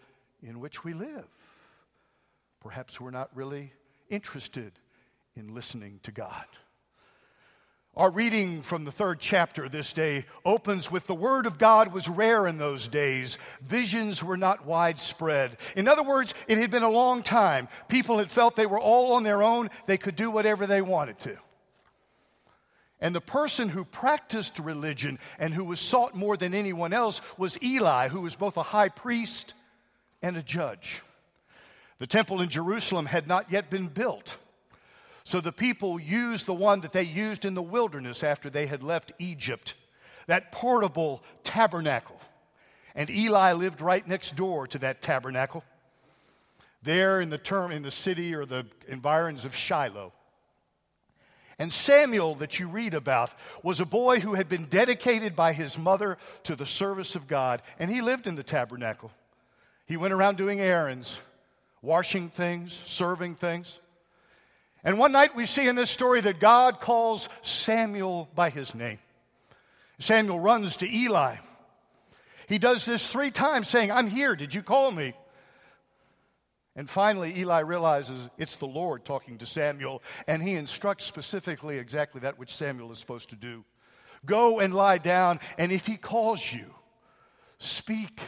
in 0.43 0.59
which 0.59 0.83
we 0.83 0.93
live. 0.93 1.27
Perhaps 2.61 3.01
we're 3.01 3.11
not 3.11 3.29
really 3.35 3.73
interested 4.09 4.73
in 5.35 5.53
listening 5.53 5.99
to 6.03 6.11
God. 6.11 6.45
Our 7.97 8.09
reading 8.09 8.61
from 8.61 8.85
the 8.85 8.91
third 8.91 9.19
chapter 9.19 9.67
this 9.67 9.91
day 9.91 10.25
opens 10.45 10.89
with 10.89 11.07
the 11.07 11.15
Word 11.15 11.45
of 11.45 11.57
God 11.57 11.91
was 11.91 12.07
rare 12.07 12.47
in 12.47 12.57
those 12.57 12.87
days. 12.87 13.37
Visions 13.61 14.23
were 14.23 14.37
not 14.37 14.65
widespread. 14.65 15.57
In 15.75 15.89
other 15.89 16.03
words, 16.03 16.33
it 16.47 16.57
had 16.57 16.71
been 16.71 16.83
a 16.83 16.89
long 16.89 17.21
time. 17.21 17.67
People 17.89 18.19
had 18.19 18.31
felt 18.31 18.55
they 18.55 18.65
were 18.65 18.79
all 18.79 19.13
on 19.13 19.23
their 19.23 19.43
own, 19.43 19.69
they 19.87 19.97
could 19.97 20.15
do 20.15 20.31
whatever 20.31 20.65
they 20.65 20.81
wanted 20.81 21.17
to. 21.19 21.37
And 23.01 23.15
the 23.15 23.21
person 23.21 23.67
who 23.67 23.83
practiced 23.83 24.59
religion 24.59 25.17
and 25.39 25.53
who 25.53 25.65
was 25.65 25.79
sought 25.79 26.15
more 26.15 26.37
than 26.37 26.53
anyone 26.53 26.93
else 26.93 27.19
was 27.35 27.61
Eli, 27.63 28.07
who 28.09 28.21
was 28.21 28.35
both 28.35 28.57
a 28.57 28.63
high 28.63 28.89
priest 28.89 29.55
and 30.21 30.37
a 30.37 30.43
judge. 30.43 31.01
The 31.97 32.07
temple 32.07 32.41
in 32.41 32.49
Jerusalem 32.49 33.07
had 33.07 33.27
not 33.27 33.51
yet 33.51 33.71
been 33.71 33.87
built. 33.87 34.37
So 35.23 35.41
the 35.41 35.51
people 35.51 35.99
used 35.99 36.45
the 36.45 36.53
one 36.53 36.81
that 36.81 36.93
they 36.93 37.03
used 37.03 37.45
in 37.45 37.53
the 37.53 37.61
wilderness 37.61 38.23
after 38.23 38.49
they 38.49 38.67
had 38.67 38.83
left 38.83 39.11
Egypt, 39.19 39.75
that 40.27 40.51
portable 40.51 41.23
tabernacle. 41.43 42.19
And 42.95 43.09
Eli 43.09 43.53
lived 43.53 43.81
right 43.81 44.05
next 44.07 44.35
door 44.35 44.67
to 44.67 44.77
that 44.79 45.01
tabernacle, 45.01 45.63
there 46.83 47.21
in 47.21 47.29
the 47.29 47.37
term 47.37 47.71
in 47.71 47.83
the 47.83 47.91
city 47.91 48.33
or 48.33 48.45
the 48.45 48.65
environs 48.87 49.45
of 49.45 49.55
Shiloh. 49.55 50.11
And 51.61 51.71
Samuel, 51.71 52.33
that 52.37 52.57
you 52.57 52.67
read 52.67 52.95
about, 52.95 53.31
was 53.61 53.79
a 53.79 53.85
boy 53.85 54.19
who 54.19 54.33
had 54.33 54.49
been 54.49 54.65
dedicated 54.65 55.35
by 55.35 55.53
his 55.53 55.77
mother 55.77 56.17
to 56.45 56.55
the 56.55 56.65
service 56.65 57.13
of 57.13 57.27
God, 57.27 57.61
and 57.77 57.91
he 57.91 58.01
lived 58.01 58.25
in 58.25 58.33
the 58.33 58.41
tabernacle. 58.41 59.11
He 59.85 59.95
went 59.95 60.11
around 60.11 60.37
doing 60.37 60.59
errands, 60.59 61.19
washing 61.83 62.29
things, 62.29 62.81
serving 62.85 63.35
things. 63.35 63.79
And 64.83 64.97
one 64.97 65.11
night 65.11 65.35
we 65.35 65.45
see 65.45 65.67
in 65.67 65.75
this 65.75 65.91
story 65.91 66.19
that 66.21 66.39
God 66.39 66.79
calls 66.79 67.29
Samuel 67.43 68.27
by 68.33 68.49
his 68.49 68.73
name. 68.73 68.97
Samuel 69.99 70.39
runs 70.39 70.77
to 70.77 70.91
Eli. 70.91 71.35
He 72.47 72.57
does 72.57 72.85
this 72.85 73.07
three 73.07 73.29
times, 73.29 73.67
saying, 73.67 73.91
I'm 73.91 74.07
here. 74.07 74.35
Did 74.35 74.55
you 74.55 74.63
call 74.63 74.89
me? 74.89 75.13
And 76.75 76.89
finally, 76.89 77.37
Eli 77.37 77.59
realizes 77.59 78.29
it's 78.37 78.57
the 78.57 78.67
Lord 78.67 79.03
talking 79.03 79.37
to 79.39 79.45
Samuel, 79.45 80.01
and 80.27 80.41
he 80.41 80.53
instructs 80.53 81.05
specifically 81.05 81.77
exactly 81.77 82.21
that 82.21 82.39
which 82.39 82.55
Samuel 82.55 82.91
is 82.91 82.99
supposed 82.99 83.29
to 83.29 83.35
do 83.35 83.63
Go 84.23 84.59
and 84.59 84.73
lie 84.73 84.99
down, 84.99 85.39
and 85.57 85.71
if 85.71 85.87
he 85.87 85.97
calls 85.97 86.53
you, 86.53 86.75
speak, 87.57 88.21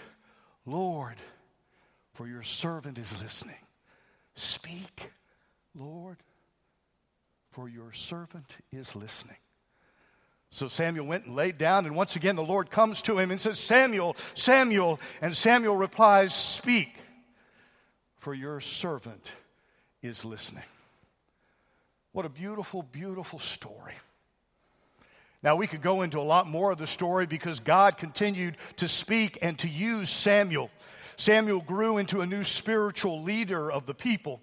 Lord, 0.66 1.18
for 2.16 2.28
your 2.28 2.42
servant 2.42 2.98
is 2.98 3.22
listening. 3.22 3.60
Speak, 4.34 5.12
Lord 5.76 6.18
for 7.54 7.70
your 7.70 7.94
servant 7.94 8.58
is 8.72 8.96
listening. 8.96 9.38
So 10.50 10.68
Samuel 10.68 11.08
went 11.08 11.26
and 11.26 11.36
laid 11.36 11.58
down, 11.58 11.86
and 11.86 11.96
once 11.96 12.16
again 12.16 12.36
the 12.36 12.44
Lord 12.44 12.70
comes 12.70 13.02
to 13.04 13.18
him 13.18 13.32
and 13.32 13.40
says, 13.40 13.60
Samuel, 13.60 14.16
Samuel. 14.34 15.00
And 15.22 15.36
Samuel 15.36 15.78
replies, 15.78 16.34
Speak, 16.34 16.90
for 18.24 18.34
your 18.34 18.62
servant 18.62 19.34
is 20.02 20.24
listening. 20.24 20.64
What 22.14 22.26
a 22.26 22.30
beautiful, 22.30 22.82
beautiful 22.82 23.38
story. 23.38 23.96
Now, 25.42 25.58
we 25.58 25.68
could 25.68 25.82
go 25.82 26.04
into 26.04 26.20
a 26.20 26.24
lot 26.24 26.48
more 26.48 26.72
of 26.72 26.78
the 26.78 26.88
story 26.88 27.26
because 27.26 27.60
God 27.60 27.98
continued 27.98 28.56
to 28.78 28.88
speak 28.88 29.40
and 29.42 29.60
to 29.60 29.68
use 29.68 30.10
Samuel. 30.10 30.72
Samuel 31.18 31.60
grew 31.60 31.98
into 31.98 32.22
a 32.22 32.26
new 32.26 32.46
spiritual 32.46 33.24
leader 33.24 33.70
of 33.70 33.86
the 33.86 33.94
people. 33.94 34.40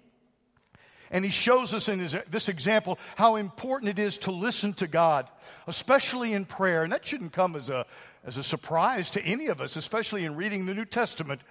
And 1.09 1.25
he 1.25 1.31
shows 1.31 1.73
us 1.73 1.89
in 1.89 1.97
his, 1.97 2.15
this 2.29 2.49
example 2.49 2.99
how 3.15 3.35
important 3.35 3.89
it 3.89 3.99
is 3.99 4.19
to 4.19 4.31
listen 4.31 4.73
to 4.75 4.85
God, 4.85 5.27
especially 5.65 6.33
in 6.33 6.45
prayer. 6.45 6.83
And 6.83 6.91
that 6.91 7.03
shouldn't 7.03 7.33
come 7.33 7.55
as 7.55 7.71
a, 7.71 7.87
as 8.23 8.37
a 8.37 8.43
surprise 8.43 9.09
to 9.11 9.21
any 9.23 9.47
of 9.47 9.59
us, 9.59 9.75
especially 9.75 10.23
in 10.23 10.35
reading 10.35 10.67
the 10.67 10.75
New 10.75 10.85
Testament, 10.85 11.41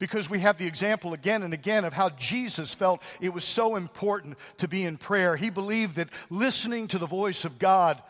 because 0.00 0.28
we 0.28 0.40
have 0.40 0.58
the 0.58 0.66
example 0.66 1.12
again 1.12 1.44
and 1.44 1.54
again 1.54 1.84
of 1.84 1.92
how 1.92 2.08
Jesus 2.10 2.74
felt 2.74 3.02
it 3.20 3.32
was 3.32 3.44
so 3.44 3.76
important 3.76 4.36
to 4.58 4.66
be 4.66 4.82
in 4.82 4.96
prayer. 4.96 5.36
He 5.36 5.50
believed 5.50 5.96
that 5.96 6.08
listening 6.30 6.88
to 6.88 6.98
the 6.98 7.06
voice 7.06 7.44
of 7.44 7.60
God 7.60 8.02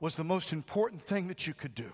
was 0.00 0.14
the 0.14 0.24
most 0.24 0.52
important 0.52 1.02
thing 1.02 1.28
that 1.28 1.46
you 1.46 1.52
could 1.52 1.74
do. 1.74 1.92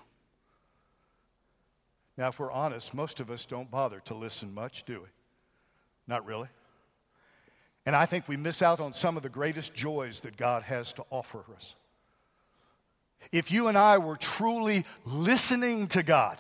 Now, 2.17 2.29
if 2.29 2.39
we're 2.39 2.53
honest, 2.53 2.95
most 2.95 3.21
of 3.21 3.31
us 3.31 3.47
don't 3.47 3.71
bother 3.71 4.01
to 4.05 4.15
listen 4.15 4.53
much, 4.53 4.85
do 4.85 5.01
we? 5.01 5.07
Not 6.07 6.27
really. 6.27 6.49
And 7.87 7.97
I 7.97 8.07
think 8.07 8.29
we 8.29 8.37
miss 8.37 8.61
out 8.61 8.81
on 8.81 8.93
some 8.93 9.17
of 9.17 9.23
the 9.23 9.29
greatest 9.29 9.75
joys 9.75 10.21
that 10.21 10.37
God 10.37 10.63
has 10.65 10.93
to 10.95 11.05
offer 11.11 11.43
us. 11.57 11.75
If 13.33 13.51
you 13.51 13.69
and 13.69 13.79
I 13.79 13.99
were 13.99 14.17
truly 14.17 14.85
listening 15.07 15.87
to 15.89 16.03
God 16.03 16.37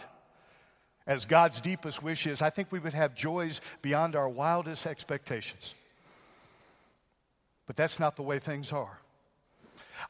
as 1.09 1.25
God's 1.25 1.62
deepest 1.62 2.03
wish 2.03 2.27
is, 2.27 2.43
I 2.43 2.50
think 2.50 2.71
we 2.71 2.79
would 2.79 2.93
have 2.93 3.15
joys 3.15 3.62
beyond 3.81 4.15
our 4.15 4.29
wildest 4.29 4.87
expectations. 4.87 5.75
But 7.67 7.77
that's 7.77 7.99
not 7.99 8.15
the 8.15 8.23
way 8.23 8.38
things 8.38 8.73
are. 8.73 9.00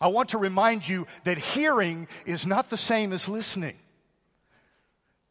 I 0.01 0.09
want 0.09 0.31
to 0.31 0.39
remind 0.39 0.87
you 0.87 1.07
that 1.23 1.39
hearing 1.39 2.09
is 2.27 2.47
not 2.47 2.69
the 2.69 2.77
same 2.77 3.13
as 3.13 3.29
listening. 3.29 3.77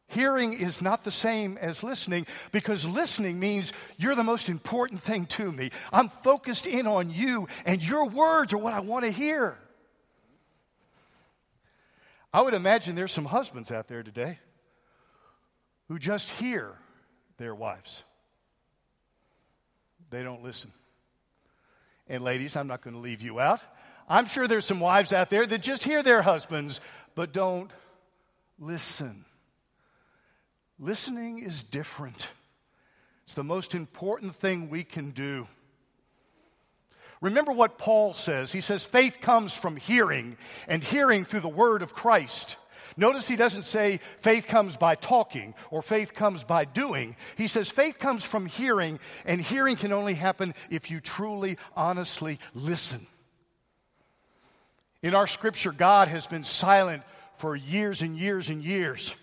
Hearing 0.07 0.53
is 0.53 0.81
not 0.81 1.03
the 1.03 1.11
same 1.11 1.57
as 1.57 1.83
listening 1.83 2.27
because 2.53 2.85
listening 2.85 3.37
means 3.37 3.73
you're 3.97 4.15
the 4.15 4.23
most 4.23 4.47
important 4.47 5.03
thing 5.03 5.25
to 5.25 5.51
me. 5.51 5.71
I'm 5.91 6.07
focused 6.07 6.65
in 6.65 6.87
on 6.87 7.11
you, 7.11 7.49
and 7.65 7.85
your 7.85 8.07
words 8.07 8.53
are 8.53 8.57
what 8.57 8.73
I 8.73 8.79
want 8.79 9.03
to 9.03 9.11
hear. 9.11 9.57
I 12.33 12.41
would 12.41 12.53
imagine 12.53 12.95
there's 12.95 13.11
some 13.11 13.25
husbands 13.25 13.69
out 13.69 13.89
there 13.89 14.01
today 14.01 14.39
who 15.87 15.99
just 15.99 16.29
hear 16.31 16.73
their 17.37 17.55
wives, 17.55 18.03
they 20.09 20.23
don't 20.23 20.43
listen. 20.43 20.71
And 22.07 22.23
ladies, 22.23 22.55
I'm 22.55 22.67
not 22.67 22.81
going 22.81 22.93
to 22.95 23.01
leave 23.01 23.21
you 23.21 23.39
out. 23.39 23.61
I'm 24.07 24.25
sure 24.25 24.47
there's 24.47 24.65
some 24.65 24.79
wives 24.79 25.11
out 25.11 25.29
there 25.29 25.45
that 25.45 25.61
just 25.61 25.83
hear 25.83 26.01
their 26.01 26.21
husbands, 26.21 26.79
but 27.15 27.33
don't 27.33 27.69
listen. 28.57 29.25
Listening 30.79 31.39
is 31.39 31.63
different. 31.63 32.29
It's 33.25 33.33
the 33.33 33.43
most 33.43 33.75
important 33.75 34.35
thing 34.35 34.69
we 34.69 34.85
can 34.85 35.11
do. 35.11 35.47
Remember 37.19 37.51
what 37.51 37.77
Paul 37.77 38.13
says. 38.13 38.51
He 38.51 38.61
says, 38.61 38.85
faith 38.85 39.17
comes 39.19 39.53
from 39.53 39.75
hearing, 39.75 40.37
and 40.67 40.83
hearing 40.83 41.25
through 41.25 41.41
the 41.41 41.49
word 41.49 41.81
of 41.81 41.93
Christ. 41.93 42.55
Notice 42.97 43.27
he 43.27 43.35
doesn't 43.35 43.63
say 43.63 43.99
faith 44.19 44.47
comes 44.47 44.75
by 44.75 44.95
talking 44.95 45.53
or 45.69 45.83
faith 45.83 46.15
comes 46.15 46.43
by 46.43 46.65
doing. 46.65 47.15
He 47.37 47.47
says 47.47 47.69
faith 47.69 47.99
comes 47.99 48.23
from 48.23 48.47
hearing, 48.47 48.99
and 49.25 49.39
hearing 49.39 49.75
can 49.75 49.93
only 49.93 50.15
happen 50.15 50.55
if 50.71 50.89
you 50.89 50.99
truly, 50.99 51.57
honestly 51.75 52.39
listen. 52.55 53.05
In 55.03 55.13
our 55.13 55.27
scripture, 55.27 55.71
God 55.71 56.07
has 56.07 56.25
been 56.25 56.43
silent 56.43 57.03
for 57.37 57.55
years 57.55 58.01
and 58.01 58.17
years 58.17 58.49
and 58.49 58.63
years 58.63 59.15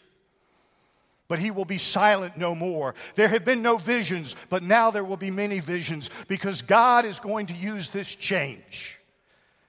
but 1.26 1.38
he 1.38 1.50
will 1.50 1.64
be 1.64 1.78
silent 1.78 2.36
no 2.36 2.54
more. 2.54 2.94
There 3.14 3.28
have 3.28 3.44
been 3.44 3.62
no 3.62 3.78
visions, 3.78 4.36
but 4.48 4.62
now 4.62 4.90
there 4.90 5.04
will 5.04 5.16
be 5.16 5.30
many 5.30 5.58
visions 5.58 6.10
because 6.28 6.62
God 6.62 7.04
is 7.04 7.18
going 7.18 7.46
to 7.46 7.54
use 7.54 7.90
this 7.90 8.14
change. 8.14 9.00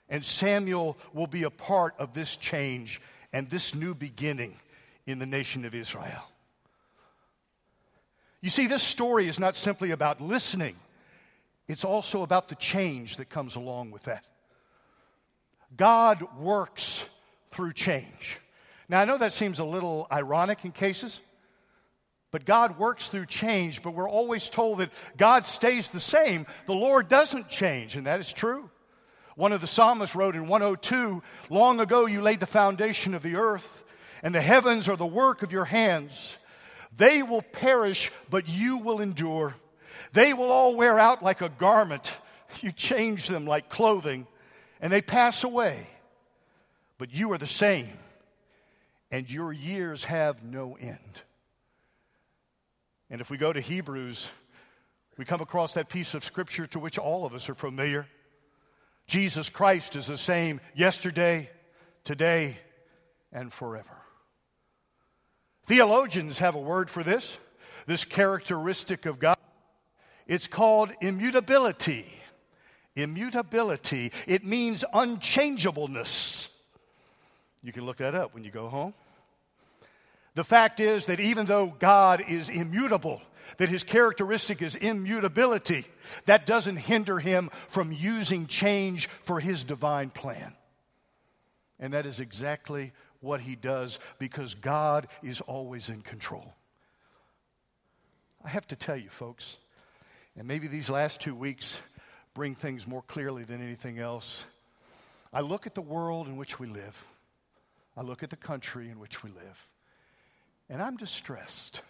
And 0.10 0.24
Samuel 0.24 0.98
will 1.14 1.28
be 1.28 1.44
a 1.44 1.50
part 1.50 1.96
of 1.98 2.14
this 2.14 2.36
change 2.36 3.02
and 3.36 3.50
this 3.50 3.76
new 3.76 3.94
beginning 3.94 4.58
in 5.06 5.20
the 5.20 5.26
nation 5.26 5.66
of 5.66 5.76
Israel. 5.76 6.24
You 8.40 8.50
see, 8.50 8.68
this 8.68 8.82
story 8.82 9.28
is 9.28 9.42
not 9.42 9.58
simply 9.58 9.92
about 9.92 10.22
listening, 10.22 10.78
it's 11.68 11.84
also 11.84 12.22
about 12.22 12.48
the 12.48 12.56
change 12.56 13.18
that 13.18 13.30
comes 13.30 13.58
along 13.58 13.92
with 13.92 14.04
that. 14.04 14.24
God 15.76 16.26
works 16.40 17.04
through 17.52 17.74
change. 17.74 18.38
Now, 18.88 19.02
I 19.02 19.06
know 19.06 19.18
that 19.18 19.34
seems 19.34 19.60
a 19.60 19.66
little 19.66 20.08
ironic 20.10 20.64
in 20.64 20.72
cases, 20.72 21.20
but 22.32 22.46
God 22.46 22.80
works 22.80 23.10
through 23.10 23.26
change, 23.26 23.82
but 23.82 23.96
we're 23.96 24.10
always 24.10 24.48
told 24.48 24.78
that 24.78 24.92
God 25.18 25.44
stays 25.44 25.90
the 25.90 26.00
same. 26.00 26.46
The 26.68 26.74
Lord 26.74 27.10
doesn't 27.10 27.50
change, 27.50 27.98
and 27.98 28.08
that 28.08 28.22
is 28.22 28.32
true. 28.32 28.70
One 29.36 29.52
of 29.52 29.62
the 29.62 29.68
psalmists 29.68 30.16
wrote 30.16 30.36
in 30.36 30.48
102 30.48 31.22
Long 31.50 31.80
ago 31.80 32.06
you 32.06 32.22
laid 32.22 32.40
the 32.40 32.46
foundation 32.46 33.14
of 33.14 33.22
the 33.22 33.36
earth, 33.36 33.84
and 34.24 34.34
the 34.34 34.42
heavens 34.42 34.88
are 34.90 34.96
the 34.96 35.06
work 35.06 35.44
of 35.44 35.52
your 35.52 35.66
hands. 35.66 36.38
They 36.96 37.22
will 37.22 37.42
perish, 37.42 38.12
but 38.30 38.48
you 38.48 38.78
will 38.78 39.02
endure. 39.02 39.56
They 40.14 40.34
will 40.34 40.52
all 40.52 40.76
wear 40.76 40.98
out 40.98 41.24
like 41.24 41.42
a 41.42 41.50
garment. 41.50 42.14
You 42.62 42.72
change 42.72 43.28
them 43.28 43.46
like 43.46 43.70
clothing, 43.70 44.28
and 44.80 44.94
they 44.94 45.02
pass 45.02 45.44
away. 45.44 45.90
But 46.98 47.14
you 47.14 47.34
are 47.34 47.38
the 47.38 47.46
same, 47.46 48.00
and 49.12 49.30
your 49.30 49.52
years 49.52 50.06
have 50.06 50.42
no 50.42 50.78
end. 50.80 51.22
And 53.10 53.20
if 53.20 53.30
we 53.30 53.36
go 53.36 53.52
to 53.52 53.60
Hebrews, 53.60 54.30
we 55.18 55.26
come 55.26 55.42
across 55.42 55.74
that 55.74 55.90
piece 55.90 56.14
of 56.14 56.24
scripture 56.24 56.66
to 56.68 56.80
which 56.80 56.98
all 56.98 57.26
of 57.26 57.34
us 57.34 57.50
are 57.50 57.56
familiar. 57.56 58.08
Jesus 59.08 59.50
Christ 59.50 59.96
is 59.96 60.08
the 60.08 60.18
same 60.18 60.60
yesterday, 60.76 61.50
today, 62.04 62.58
and 63.32 63.54
forever. 63.54 63.98
Theologians 65.68 66.40
have 66.40 66.56
a 66.56 66.60
word 66.60 66.90
for 66.90 67.04
this, 67.04 67.36
this 67.88 68.06
characteristic 68.06 69.06
of 69.06 69.20
God. 69.20 69.38
It's 70.28 70.48
called 70.48 70.92
immutability. 71.02 72.12
Immutability. 72.96 74.12
It 74.28 74.44
means 74.44 74.84
unchangeableness. 74.94 76.50
You 77.62 77.72
can 77.72 77.86
look 77.86 77.98
that 77.98 78.16
up 78.16 78.34
when 78.34 78.44
you 78.44 78.52
go 78.52 78.68
home. 78.68 78.94
The 80.36 80.44
fact 80.44 80.80
is 80.80 81.06
that 81.06 81.20
even 81.20 81.46
though 81.46 81.68
God 81.68 82.24
is 82.28 82.50
immutable, 82.50 83.22
that 83.58 83.70
his 83.70 83.84
characteristic 83.84 84.62
is 84.62 84.76
immutability, 84.76 85.86
that 86.26 86.46
doesn't 86.46 86.78
hinder 86.78 87.20
him 87.20 87.50
from 87.68 87.92
using 87.92 88.48
change 88.48 89.08
for 89.24 89.40
his 89.40 89.64
divine 89.64 90.10
plan. 90.10 90.56
And 91.80 91.94
that 91.94 92.06
is 92.06 92.20
exactly 92.20 92.94
what 93.22 93.42
he 93.42 93.56
does 93.56 94.00
because 94.20 94.54
God 94.56 95.08
is 95.24 95.42
always 95.42 95.90
in 95.90 96.02
control. 96.02 96.54
I 98.44 98.50
have 98.50 98.68
to 98.68 98.76
tell 98.76 98.96
you, 98.98 99.10
folks, 99.10 99.58
and 100.38 100.48
maybe 100.48 100.68
these 100.68 100.90
last 100.90 101.22
two 101.22 101.34
weeks 101.34 101.80
bring 102.34 102.54
things 102.54 102.86
more 102.86 103.02
clearly 103.02 103.44
than 103.44 103.62
anything 103.62 103.98
else. 103.98 104.46
I 105.34 105.42
look 105.42 105.66
at 105.66 105.74
the 105.74 105.82
world 105.82 106.28
in 106.28 106.38
which 106.38 106.60
we 106.60 106.68
live, 106.68 107.08
I 107.98 108.02
look 108.02 108.24
at 108.24 108.30
the 108.30 108.36
country 108.36 108.90
in 108.90 109.00
which 109.00 109.24
we 109.24 109.32
live, 109.32 109.68
and 110.70 110.82
I'm 110.82 110.98
distressed. 110.98 111.82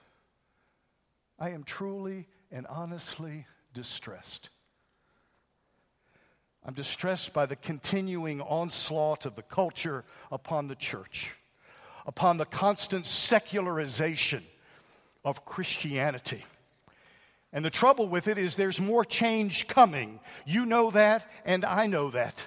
I 1.38 1.50
am 1.50 1.64
truly 1.64 2.28
and 2.52 2.66
honestly 2.68 3.46
distressed. 3.74 4.50
I'm 6.66 6.74
distressed 6.74 7.34
by 7.34 7.46
the 7.46 7.56
continuing 7.56 8.42
onslaught 8.42 9.26
of 9.26 9.36
the 9.36 9.44
culture 9.44 10.04
upon 10.32 10.68
the 10.68 10.76
church, 10.76 11.30
upon 12.06 12.38
the 12.38 12.46
constant 12.46 13.06
secularization 13.06 14.44
of 15.24 15.46
Christianity. 15.46 16.44
And 17.54 17.64
the 17.64 17.70
trouble 17.70 18.08
with 18.08 18.28
it 18.28 18.38
is 18.38 18.56
there's 18.56 18.82
more 18.82 19.06
change 19.06 19.68
coming. 19.68 20.20
You 20.46 20.66
know 20.66 20.92
that, 20.92 21.30
and 21.46 21.64
I 21.64 21.86
know 21.88 22.10
that. 22.12 22.44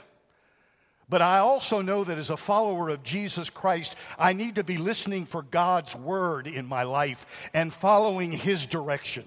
But 1.09 1.23
I 1.23 1.39
also 1.39 1.81
know 1.81 2.05
that 2.05 2.19
as 2.19 2.31
a 2.31 2.37
follower 2.37 2.91
of 2.91 3.03
Jesus 3.03 3.49
Christ, 3.49 3.97
I 4.19 4.35
need 4.35 4.57
to 4.57 4.65
be 4.65 4.77
listening 4.77 5.25
for 5.25 5.43
God's 5.43 5.97
word 5.97 6.47
in 6.47 6.67
my 6.67 6.83
life 6.83 7.49
and 7.55 7.73
following 7.73 8.31
His 8.31 8.67
direction, 8.67 9.27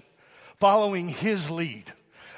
following 0.58 1.08
His 1.08 1.50
lead. 1.50 1.92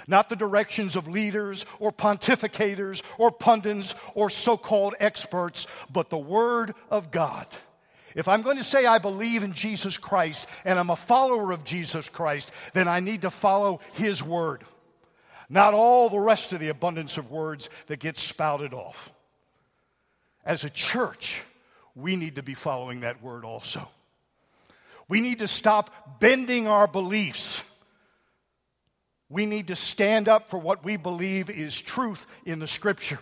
Not 0.07 0.28
the 0.28 0.37
directions 0.37 0.96
of 0.96 1.09
leaders 1.09 1.64
or 1.78 1.92
pontificators 1.92 3.02
or 3.18 3.30
pundits 3.30 3.94
or 4.14 4.30
so 4.30 4.57
called 4.57 4.94
experts, 4.98 5.66
but 5.90 6.11
the 6.11 6.18
Word 6.18 6.74
of 6.90 7.11
God. 7.11 7.46
If 8.14 8.28
I'm 8.28 8.42
going 8.42 8.59
to 8.59 8.64
say 8.64 8.87
I 8.87 8.98
believe 8.98 9.42
in 9.42 9.54
Jesus 9.54 9.98
Christ 9.98 10.46
and 10.64 10.78
I'm 10.78 10.90
a 10.90 10.96
follower 10.96 11.52
of 11.52 11.64
Jesus 11.64 12.09
Christ, 12.09 12.52
then 12.72 12.87
I 12.87 13.00
need 13.00 13.22
to 13.22 13.30
follow 13.30 13.80
His 13.94 14.22
Word, 14.22 14.64
not 15.48 15.74
all 15.74 16.09
the 16.09 16.18
rest 16.18 16.52
of 16.52 16.61
the 16.61 16.68
abundance 16.68 17.16
of 17.16 17.30
words 17.30 17.68
that 17.88 17.98
get 17.98 18.18
spouted 18.18 18.72
off. 18.72 19.13
As 20.44 20.64
a 20.64 20.70
church, 20.70 21.40
we 21.94 22.16
need 22.16 22.37
to 22.37 22.42
be 22.42 22.54
following 22.54 23.00
that 23.00 23.22
word 23.22 23.44
also. 23.44 23.88
We 25.09 25.20
need 25.20 25.38
to 25.38 25.48
stop 25.48 26.20
bending 26.20 26.66
our 26.66 26.87
beliefs. 26.87 27.62
We 29.28 29.46
need 29.46 29.68
to 29.68 29.76
stand 29.76 30.28
up 30.28 30.50
for 30.50 30.59
what 30.59 30.85
we 30.85 30.96
believe 30.96 31.50
is 31.50 31.78
truth 31.78 32.24
in 32.44 32.59
the 32.59 32.66
scripture. 32.66 33.18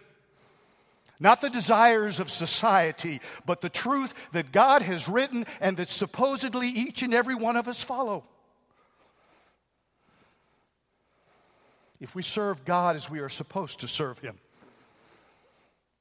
Not 1.18 1.40
the 1.40 1.50
desires 1.50 2.18
of 2.18 2.30
society, 2.30 3.20
but 3.46 3.60
the 3.60 3.68
truth 3.68 4.12
that 4.32 4.50
God 4.50 4.82
has 4.82 5.08
written 5.08 5.46
and 5.60 5.76
that 5.76 5.88
supposedly 5.88 6.68
each 6.68 7.02
and 7.02 7.14
every 7.14 7.36
one 7.36 7.56
of 7.56 7.68
us 7.68 7.80
follow. 7.80 8.24
If 12.00 12.16
we 12.16 12.24
serve 12.24 12.64
God 12.64 12.96
as 12.96 13.08
we 13.08 13.20
are 13.20 13.28
supposed 13.28 13.80
to 13.80 13.88
serve 13.88 14.18
Him, 14.18 14.40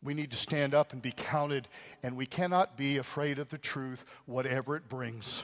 we 0.04 0.14
need 0.14 0.32
to 0.32 0.38
stand 0.38 0.74
up 0.74 0.94
and 0.94 1.02
be 1.02 1.14
counted, 1.16 1.68
and 2.02 2.18
we 2.18 2.26
cannot 2.26 2.78
be 2.78 2.98
afraid 2.98 3.40
of 3.40 3.50
the 3.50 3.58
truth, 3.58 4.04
whatever 4.26 4.76
it 4.76 4.90
brings. 4.90 5.44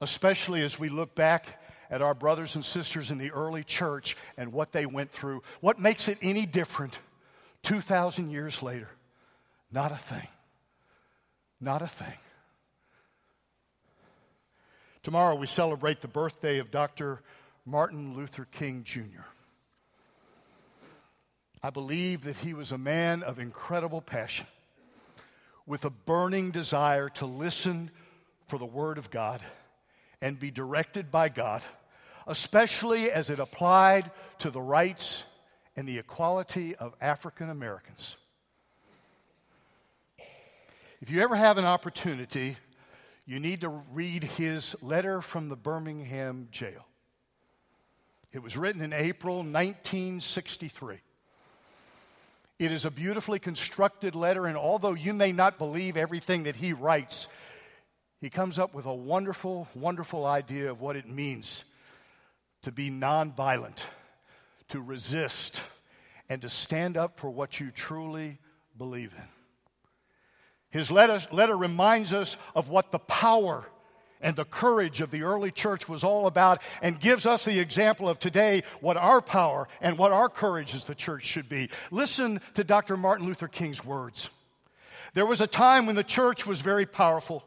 Especially 0.00 0.62
as 0.62 0.78
we 0.78 0.88
look 0.88 1.14
back 1.14 1.60
at 1.90 2.02
our 2.02 2.14
brothers 2.14 2.54
and 2.54 2.64
sisters 2.64 3.10
in 3.10 3.18
the 3.18 3.30
early 3.32 3.64
church 3.64 4.16
and 4.36 4.52
what 4.52 4.72
they 4.72 4.86
went 4.86 5.10
through. 5.10 5.42
What 5.60 5.78
makes 5.78 6.08
it 6.08 6.18
any 6.22 6.46
different 6.46 6.98
2,000 7.62 8.30
years 8.30 8.62
later? 8.62 8.88
Not 9.72 9.92
a 9.92 9.96
thing. 9.96 10.28
Not 11.60 11.82
a 11.82 11.86
thing. 11.86 12.14
Tomorrow 15.02 15.34
we 15.36 15.46
celebrate 15.46 16.00
the 16.00 16.08
birthday 16.08 16.58
of 16.58 16.70
Dr. 16.70 17.20
Martin 17.64 18.16
Luther 18.16 18.46
King 18.50 18.84
Jr. 18.84 19.24
I 21.62 21.70
believe 21.70 22.24
that 22.24 22.36
he 22.36 22.54
was 22.54 22.72
a 22.72 22.78
man 22.78 23.22
of 23.22 23.38
incredible 23.38 24.00
passion 24.00 24.46
with 25.66 25.84
a 25.84 25.90
burning 25.90 26.50
desire 26.50 27.08
to 27.10 27.26
listen 27.26 27.90
for 28.46 28.58
the 28.58 28.64
Word 28.64 28.96
of 28.96 29.10
God 29.10 29.42
and 30.22 30.38
be 30.38 30.50
directed 30.50 31.10
by 31.10 31.28
God, 31.28 31.62
especially 32.26 33.10
as 33.10 33.30
it 33.30 33.38
applied 33.38 34.10
to 34.38 34.50
the 34.50 34.60
rights 34.60 35.22
and 35.76 35.86
the 35.86 35.98
equality 35.98 36.74
of 36.76 36.94
African 37.00 37.50
Americans. 37.50 38.16
If 41.00 41.10
you 41.10 41.22
ever 41.22 41.36
have 41.36 41.58
an 41.58 41.64
opportunity, 41.64 42.56
you 43.26 43.38
need 43.38 43.60
to 43.60 43.68
read 43.92 44.24
his 44.24 44.74
letter 44.82 45.20
from 45.20 45.48
the 45.48 45.56
Birmingham 45.56 46.48
jail. 46.50 46.86
It 48.32 48.42
was 48.42 48.56
written 48.56 48.82
in 48.82 48.92
April 48.92 49.36
1963. 49.36 51.00
It 52.60 52.72
is 52.72 52.84
a 52.84 52.90
beautifully 52.90 53.38
constructed 53.38 54.14
letter, 54.14 54.46
and 54.46 54.54
although 54.54 54.92
you 54.92 55.14
may 55.14 55.32
not 55.32 55.56
believe 55.56 55.96
everything 55.96 56.42
that 56.42 56.56
he 56.56 56.74
writes, 56.74 57.26
he 58.20 58.28
comes 58.28 58.58
up 58.58 58.74
with 58.74 58.84
a 58.84 58.92
wonderful, 58.92 59.66
wonderful 59.74 60.26
idea 60.26 60.70
of 60.70 60.78
what 60.78 60.94
it 60.94 61.08
means 61.08 61.64
to 62.60 62.70
be 62.70 62.90
nonviolent, 62.90 63.82
to 64.68 64.82
resist, 64.82 65.62
and 66.28 66.42
to 66.42 66.50
stand 66.50 66.98
up 66.98 67.18
for 67.18 67.30
what 67.30 67.58
you 67.58 67.70
truly 67.70 68.36
believe 68.76 69.14
in. 69.16 69.24
His 70.68 70.90
letter, 70.90 71.18
letter 71.32 71.56
reminds 71.56 72.12
us 72.12 72.36
of 72.54 72.68
what 72.68 72.92
the 72.92 72.98
power 72.98 73.64
and 74.20 74.36
the 74.36 74.44
courage 74.44 75.00
of 75.00 75.10
the 75.10 75.22
early 75.22 75.50
church 75.50 75.88
was 75.88 76.04
all 76.04 76.26
about 76.26 76.62
and 76.82 77.00
gives 77.00 77.26
us 77.26 77.44
the 77.44 77.58
example 77.58 78.08
of 78.08 78.18
today 78.18 78.62
what 78.80 78.96
our 78.96 79.20
power 79.20 79.68
and 79.80 79.98
what 79.98 80.12
our 80.12 80.28
courage 80.28 80.74
as 80.74 80.84
the 80.84 80.94
church 80.94 81.24
should 81.24 81.48
be. 81.48 81.70
Listen 81.90 82.40
to 82.54 82.64
Dr. 82.64 82.96
Martin 82.96 83.26
Luther 83.26 83.48
King's 83.48 83.84
words. 83.84 84.30
There 85.14 85.26
was 85.26 85.40
a 85.40 85.46
time 85.46 85.86
when 85.86 85.96
the 85.96 86.04
church 86.04 86.46
was 86.46 86.60
very 86.60 86.86
powerful. 86.86 87.44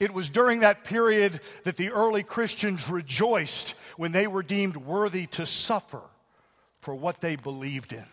It 0.00 0.12
was 0.12 0.28
during 0.28 0.60
that 0.60 0.84
period 0.84 1.40
that 1.64 1.76
the 1.76 1.90
early 1.90 2.22
Christians 2.22 2.88
rejoiced 2.88 3.74
when 3.96 4.12
they 4.12 4.26
were 4.26 4.42
deemed 4.42 4.76
worthy 4.76 5.26
to 5.28 5.46
suffer 5.46 6.02
for 6.80 6.94
what 6.94 7.20
they 7.20 7.36
believed 7.36 7.92
in. 7.92 8.06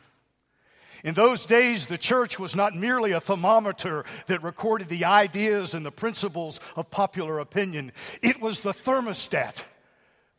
In 1.04 1.14
those 1.14 1.46
days, 1.46 1.88
the 1.88 1.98
church 1.98 2.40
was 2.40 2.56
not 2.56 2.76
merely 2.76 3.12
a 3.12 3.22
thermometer 3.22 4.06
that 4.28 4.44
recorded 4.44 4.90
the 4.90 5.06
ideas 5.06 5.74
and 5.74 5.86
the 5.86 5.92
principles 5.92 6.60
of 6.76 6.90
popular 6.90 7.40
opinion, 7.40 7.92
it 8.22 8.42
was 8.42 8.62
the 8.62 8.74
thermostat 8.74 9.64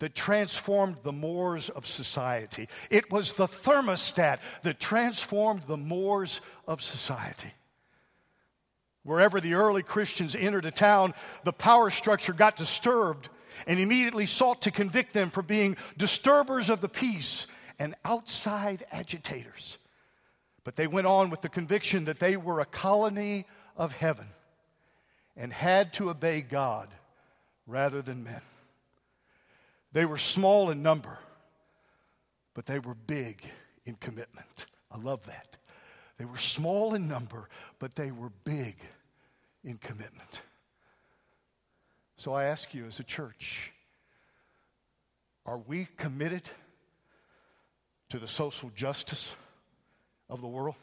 that 0.01 0.15
transformed 0.15 0.97
the 1.03 1.13
mores 1.13 1.69
of 1.69 1.87
society. 1.87 2.69
It 2.91 3.11
was 3.11 3.35
the 3.35 3.47
thermostat 3.47 4.41
that 4.63 4.81
transformed 4.81 5.63
the 5.67 5.77
mores 5.77 6.41
of 6.67 6.83
society. 6.83 7.53
Wherever 9.03 9.41
the 9.41 9.55
early 9.55 9.83
Christians 9.83 10.35
entered 10.35 10.67
a 10.67 10.71
town, 10.71 11.15
the 11.45 11.53
power 11.53 11.91
structure 11.91 12.33
got 12.33 12.57
disturbed 12.57 13.29
and 13.67 13.79
immediately 13.79 14.27
sought 14.27 14.63
to 14.63 14.71
convict 14.71 15.13
them 15.13 15.31
for 15.31 15.43
being 15.43 15.77
disturbers 15.97 16.69
of 16.69 16.81
the 16.81 16.89
peace 16.89 17.47
and 17.79 17.95
outside 18.05 18.87
agitators. 18.93 19.79
But 20.65 20.77
they 20.77 20.87
went 20.87 21.07
on 21.07 21.31
with 21.31 21.41
the 21.41 21.49
conviction 21.49 22.05
that 22.05 22.19
they 22.19 22.37
were 22.37 22.61
a 22.61 22.67
colony 22.67 23.47
of 23.77 23.93
heaven 23.93 24.27
and 25.37 25.53
had 25.53 25.93
to 25.95 26.11
obey 26.11 26.43
God 26.43 26.89
rather 27.67 28.03
than 28.03 28.25
men. 28.25 28.43
They 29.93 30.05
were 30.05 30.19
small 30.19 30.71
in 30.71 30.83
number, 30.83 31.19
but 32.55 32.67
they 32.67 32.79
were 32.79 32.95
big 32.95 33.43
in 33.85 33.95
commitment. 33.95 34.67
I 34.91 34.99
love 34.99 35.25
that. 35.27 35.57
They 36.19 36.25
were 36.25 36.37
small 36.37 36.95
in 36.95 37.09
number, 37.09 37.49
but 37.79 37.95
they 37.95 38.11
were 38.11 38.31
big 38.45 38.77
in 39.65 39.79
commitment. 39.79 40.43
So 42.17 42.35
I 42.35 42.45
ask 42.45 42.75
you 42.75 42.85
as 42.85 43.01
a 43.01 43.05
church, 43.05 43.73
are 45.47 45.57
we 45.57 45.89
committed 45.97 46.43
to 48.11 48.19
the 48.19 48.29
social 48.29 48.71
justice 48.75 49.33
of 50.31 50.41
the 50.41 50.47
world? 50.47 50.77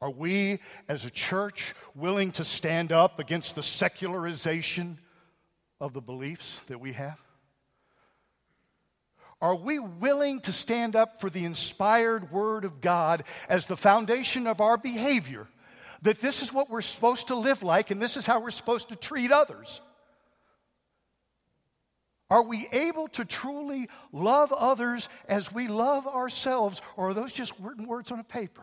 Are 0.00 0.10
we 0.10 0.58
as 0.88 1.04
a 1.04 1.10
church 1.10 1.74
willing 1.94 2.32
to 2.32 2.44
stand 2.44 2.92
up 2.92 3.18
against 3.18 3.54
the 3.54 3.62
secularization 3.62 4.98
of 5.80 5.92
the 5.92 6.00
beliefs 6.00 6.60
that 6.66 6.80
we 6.80 6.92
have? 6.92 7.18
Are 9.40 9.54
we 9.54 9.78
willing 9.78 10.40
to 10.40 10.52
stand 10.52 10.96
up 10.96 11.20
for 11.20 11.28
the 11.28 11.44
inspired 11.44 12.30
Word 12.30 12.64
of 12.64 12.80
God 12.80 13.24
as 13.48 13.66
the 13.66 13.76
foundation 13.76 14.46
of 14.46 14.60
our 14.60 14.76
behavior? 14.76 15.46
That 16.02 16.20
this 16.20 16.42
is 16.42 16.52
what 16.52 16.70
we're 16.70 16.82
supposed 16.82 17.28
to 17.28 17.34
live 17.34 17.62
like 17.62 17.90
and 17.90 18.00
this 18.00 18.16
is 18.16 18.26
how 18.26 18.40
we're 18.40 18.50
supposed 18.50 18.90
to 18.90 18.96
treat 18.96 19.32
others? 19.32 19.80
Are 22.30 22.42
we 22.42 22.68
able 22.72 23.08
to 23.08 23.24
truly 23.24 23.88
love 24.12 24.52
others 24.52 25.08
as 25.28 25.52
we 25.52 25.68
love 25.68 26.06
ourselves, 26.06 26.80
or 26.96 27.10
are 27.10 27.14
those 27.14 27.32
just 27.32 27.52
written 27.60 27.86
words 27.86 28.10
on 28.10 28.18
a 28.18 28.24
paper? 28.24 28.62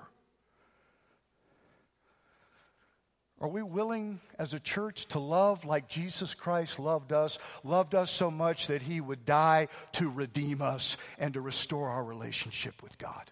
Are 3.39 3.47
we 3.47 3.63
willing 3.63 4.19
as 4.37 4.53
a 4.53 4.59
church 4.59 5.07
to 5.07 5.19
love 5.19 5.65
like 5.65 5.87
Jesus 5.87 6.35
Christ 6.35 6.77
loved 6.77 7.11
us, 7.11 7.39
loved 7.63 7.95
us 7.95 8.11
so 8.11 8.29
much 8.29 8.67
that 8.67 8.83
he 8.83 9.01
would 9.01 9.25
die 9.25 9.67
to 9.93 10.09
redeem 10.09 10.61
us 10.61 10.95
and 11.17 11.33
to 11.33 11.41
restore 11.41 11.89
our 11.89 12.03
relationship 12.03 12.83
with 12.83 12.99
God? 12.99 13.31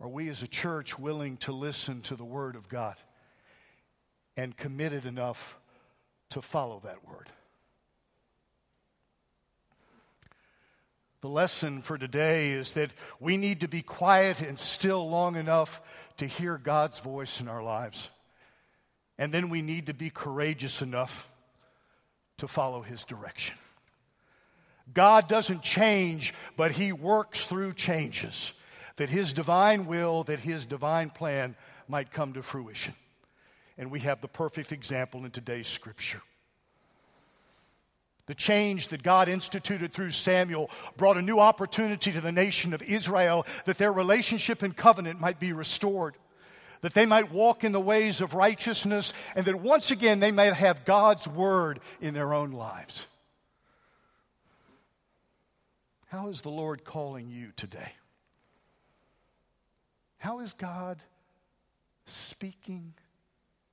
Are 0.00 0.08
we 0.08 0.28
as 0.28 0.44
a 0.44 0.48
church 0.48 0.96
willing 0.96 1.36
to 1.38 1.52
listen 1.52 2.02
to 2.02 2.14
the 2.14 2.24
Word 2.24 2.54
of 2.54 2.68
God 2.68 2.96
and 4.36 4.56
committed 4.56 5.04
enough 5.04 5.56
to 6.30 6.42
follow 6.42 6.80
that 6.84 7.06
Word? 7.08 7.30
The 11.24 11.30
lesson 11.30 11.80
for 11.80 11.96
today 11.96 12.50
is 12.50 12.74
that 12.74 12.90
we 13.18 13.38
need 13.38 13.60
to 13.60 13.66
be 13.66 13.80
quiet 13.80 14.42
and 14.42 14.58
still 14.58 15.08
long 15.08 15.36
enough 15.36 15.80
to 16.18 16.26
hear 16.26 16.58
God's 16.58 16.98
voice 16.98 17.40
in 17.40 17.48
our 17.48 17.62
lives. 17.62 18.10
And 19.16 19.32
then 19.32 19.48
we 19.48 19.62
need 19.62 19.86
to 19.86 19.94
be 19.94 20.10
courageous 20.10 20.82
enough 20.82 21.30
to 22.36 22.46
follow 22.46 22.82
His 22.82 23.04
direction. 23.04 23.56
God 24.92 25.26
doesn't 25.26 25.62
change, 25.62 26.34
but 26.58 26.72
He 26.72 26.92
works 26.92 27.46
through 27.46 27.72
changes, 27.72 28.52
that 28.96 29.08
His 29.08 29.32
divine 29.32 29.86
will, 29.86 30.24
that 30.24 30.40
His 30.40 30.66
divine 30.66 31.08
plan 31.08 31.56
might 31.88 32.12
come 32.12 32.34
to 32.34 32.42
fruition. 32.42 32.92
And 33.78 33.90
we 33.90 34.00
have 34.00 34.20
the 34.20 34.28
perfect 34.28 34.72
example 34.72 35.24
in 35.24 35.30
today's 35.30 35.68
scripture. 35.68 36.20
The 38.26 38.34
change 38.34 38.88
that 38.88 39.02
God 39.02 39.28
instituted 39.28 39.92
through 39.92 40.12
Samuel 40.12 40.70
brought 40.96 41.18
a 41.18 41.22
new 41.22 41.38
opportunity 41.38 42.10
to 42.12 42.20
the 42.20 42.32
nation 42.32 42.72
of 42.72 42.82
Israel 42.82 43.46
that 43.66 43.76
their 43.76 43.92
relationship 43.92 44.62
and 44.62 44.74
covenant 44.74 45.20
might 45.20 45.38
be 45.38 45.52
restored, 45.52 46.16
that 46.80 46.94
they 46.94 47.04
might 47.04 47.30
walk 47.30 47.64
in 47.64 47.72
the 47.72 47.80
ways 47.80 48.22
of 48.22 48.32
righteousness, 48.32 49.12
and 49.36 49.44
that 49.44 49.60
once 49.60 49.90
again 49.90 50.20
they 50.20 50.30
might 50.30 50.54
have 50.54 50.86
God's 50.86 51.28
word 51.28 51.80
in 52.00 52.14
their 52.14 52.32
own 52.32 52.52
lives. 52.52 53.06
How 56.06 56.28
is 56.28 56.40
the 56.40 56.50
Lord 56.50 56.84
calling 56.84 57.26
you 57.28 57.52
today? 57.56 57.92
How 60.16 60.38
is 60.38 60.54
God 60.54 60.98
speaking 62.06 62.94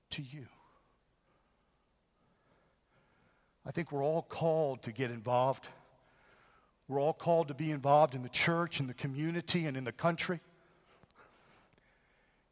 to 0.09 0.21
you? 0.21 0.47
I 3.65 3.71
think 3.71 3.91
we're 3.91 4.03
all 4.03 4.23
called 4.23 4.83
to 4.83 4.91
get 4.91 5.11
involved. 5.11 5.67
We're 6.87 6.99
all 6.99 7.13
called 7.13 7.47
to 7.49 7.53
be 7.53 7.71
involved 7.71 8.15
in 8.15 8.23
the 8.23 8.29
church, 8.29 8.79
in 8.79 8.87
the 8.87 8.93
community, 8.93 9.65
and 9.65 9.77
in 9.77 9.83
the 9.83 9.91
country. 9.91 10.39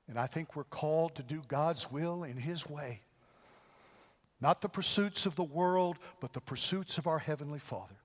And 0.08 0.18
I 0.18 0.28
think 0.28 0.56
we're 0.56 0.64
called 0.64 1.16
to 1.16 1.24
do 1.24 1.42
God's 1.48 1.92
will 1.92 2.24
in 2.24 2.38
His 2.38 2.68
way. 2.70 3.02
Not 4.42 4.62
the 4.62 4.70
pursuits 4.70 5.26
of 5.26 5.36
the 5.36 5.44
world, 5.44 5.98
but 6.22 6.34
the 6.34 6.42
pursuits 6.42 6.98
of 6.98 7.08
our 7.08 7.20
Heavenly 7.20 7.60
Father. 7.60 7.96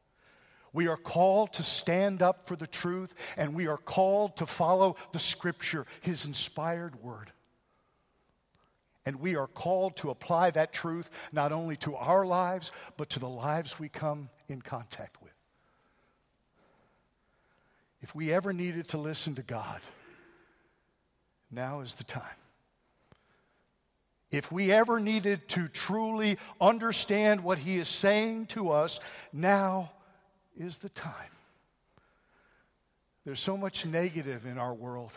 We 0.72 0.88
are 0.88 0.96
called 0.96 1.52
to 1.54 1.62
stand 1.62 2.20
up 2.20 2.48
for 2.48 2.56
the 2.56 2.66
truth, 2.66 3.14
and 3.36 3.54
we 3.54 3.68
are 3.68 3.76
called 3.76 4.36
to 4.38 4.46
follow 4.46 4.96
the 5.12 5.20
Scripture, 5.20 5.86
His 6.00 6.24
inspired 6.24 7.00
Word. 7.00 7.30
And 9.06 9.20
we 9.20 9.36
are 9.36 9.46
called 9.46 9.96
to 9.96 10.10
apply 10.10 10.50
that 10.52 10.72
truth 10.72 11.10
not 11.32 11.52
only 11.52 11.76
to 11.78 11.94
our 11.94 12.24
lives, 12.24 12.72
but 12.96 13.10
to 13.10 13.18
the 13.18 13.28
lives 13.28 13.78
we 13.78 13.88
come 13.88 14.30
in 14.48 14.62
contact 14.62 15.22
with. 15.22 15.32
If 18.00 18.14
we 18.14 18.32
ever 18.32 18.52
needed 18.52 18.88
to 18.88 18.98
listen 18.98 19.34
to 19.36 19.42
God, 19.42 19.80
now 21.50 21.80
is 21.80 21.94
the 21.94 22.04
time. 22.04 22.22
If 24.30 24.50
we 24.50 24.72
ever 24.72 24.98
needed 24.98 25.48
to 25.50 25.68
truly 25.68 26.38
understand 26.60 27.44
what 27.44 27.58
He 27.58 27.76
is 27.76 27.88
saying 27.88 28.46
to 28.46 28.72
us, 28.72 29.00
now 29.32 29.92
is 30.58 30.78
the 30.78 30.88
time. 30.88 31.12
There's 33.24 33.40
so 33.40 33.56
much 33.56 33.86
negative 33.86 34.44
in 34.44 34.58
our 34.58 34.74
world, 34.74 35.12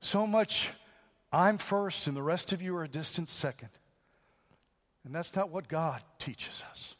so 0.00 0.26
much 0.26 0.70
I'm 1.34 1.58
first 1.58 2.06
and 2.06 2.16
the 2.16 2.22
rest 2.22 2.52
of 2.52 2.62
you 2.62 2.76
are 2.76 2.84
a 2.84 2.88
distant 2.88 3.28
second. 3.28 3.70
And 5.04 5.12
that's 5.12 5.34
not 5.34 5.50
what 5.50 5.66
God 5.66 6.00
teaches 6.20 6.62
us. 6.70 6.94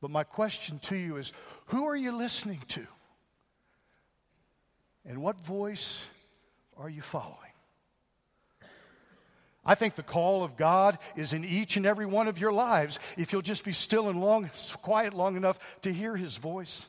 But 0.00 0.10
my 0.10 0.24
question 0.24 0.78
to 0.80 0.96
you 0.96 1.18
is 1.18 1.32
who 1.66 1.86
are 1.86 1.96
you 1.96 2.12
listening 2.12 2.60
to? 2.68 2.86
And 5.04 5.22
what 5.22 5.38
voice 5.42 6.02
are 6.78 6.88
you 6.88 7.02
following? 7.02 7.36
I 9.66 9.74
think 9.74 9.94
the 9.94 10.02
call 10.02 10.42
of 10.42 10.56
God 10.56 10.98
is 11.16 11.34
in 11.34 11.44
each 11.44 11.76
and 11.76 11.84
every 11.84 12.06
one 12.06 12.28
of 12.28 12.38
your 12.38 12.52
lives 12.52 12.98
if 13.18 13.32
you'll 13.32 13.42
just 13.42 13.64
be 13.64 13.72
still 13.74 14.08
and 14.08 14.20
long, 14.20 14.50
quiet 14.80 15.12
long 15.12 15.36
enough 15.36 15.58
to 15.82 15.92
hear 15.92 16.16
his 16.16 16.38
voice. 16.38 16.86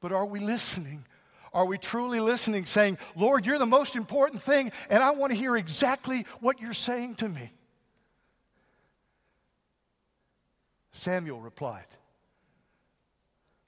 But 0.00 0.12
are 0.12 0.26
we 0.26 0.38
listening 0.38 1.04
are 1.52 1.66
we 1.66 1.78
truly 1.78 2.20
listening, 2.20 2.64
saying, 2.64 2.98
Lord, 3.14 3.44
you're 3.46 3.58
the 3.58 3.66
most 3.66 3.96
important 3.96 4.42
thing, 4.42 4.72
and 4.88 5.02
I 5.02 5.10
want 5.10 5.32
to 5.32 5.38
hear 5.38 5.56
exactly 5.56 6.26
what 6.40 6.60
you're 6.60 6.72
saying 6.72 7.16
to 7.16 7.28
me? 7.28 7.52
Samuel 10.92 11.40
replied, 11.40 11.86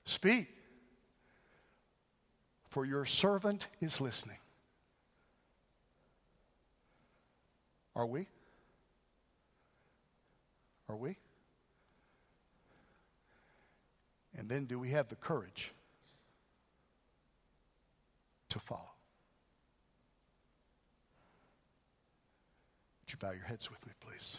Speak, 0.05 0.49
for 2.69 2.85
your 2.85 3.05
servant 3.05 3.69
is 3.81 4.01
listening. 4.01 4.39
Are 7.97 8.07
we? 8.07 8.27
Are 10.89 10.97
we? 10.97 11.17
And 14.37 14.49
then 14.49 14.65
do 14.65 14.79
we 14.79 14.91
have 14.91 15.09
the 15.09 15.17
courage? 15.17 15.74
To 18.55 18.61
follow. 18.61 18.95
Would 23.03 23.13
you 23.13 23.19
bow 23.19 23.33
your 23.33 23.45
heads 23.45 23.69
with 23.69 23.85
me, 23.85 23.93
please? 24.01 24.39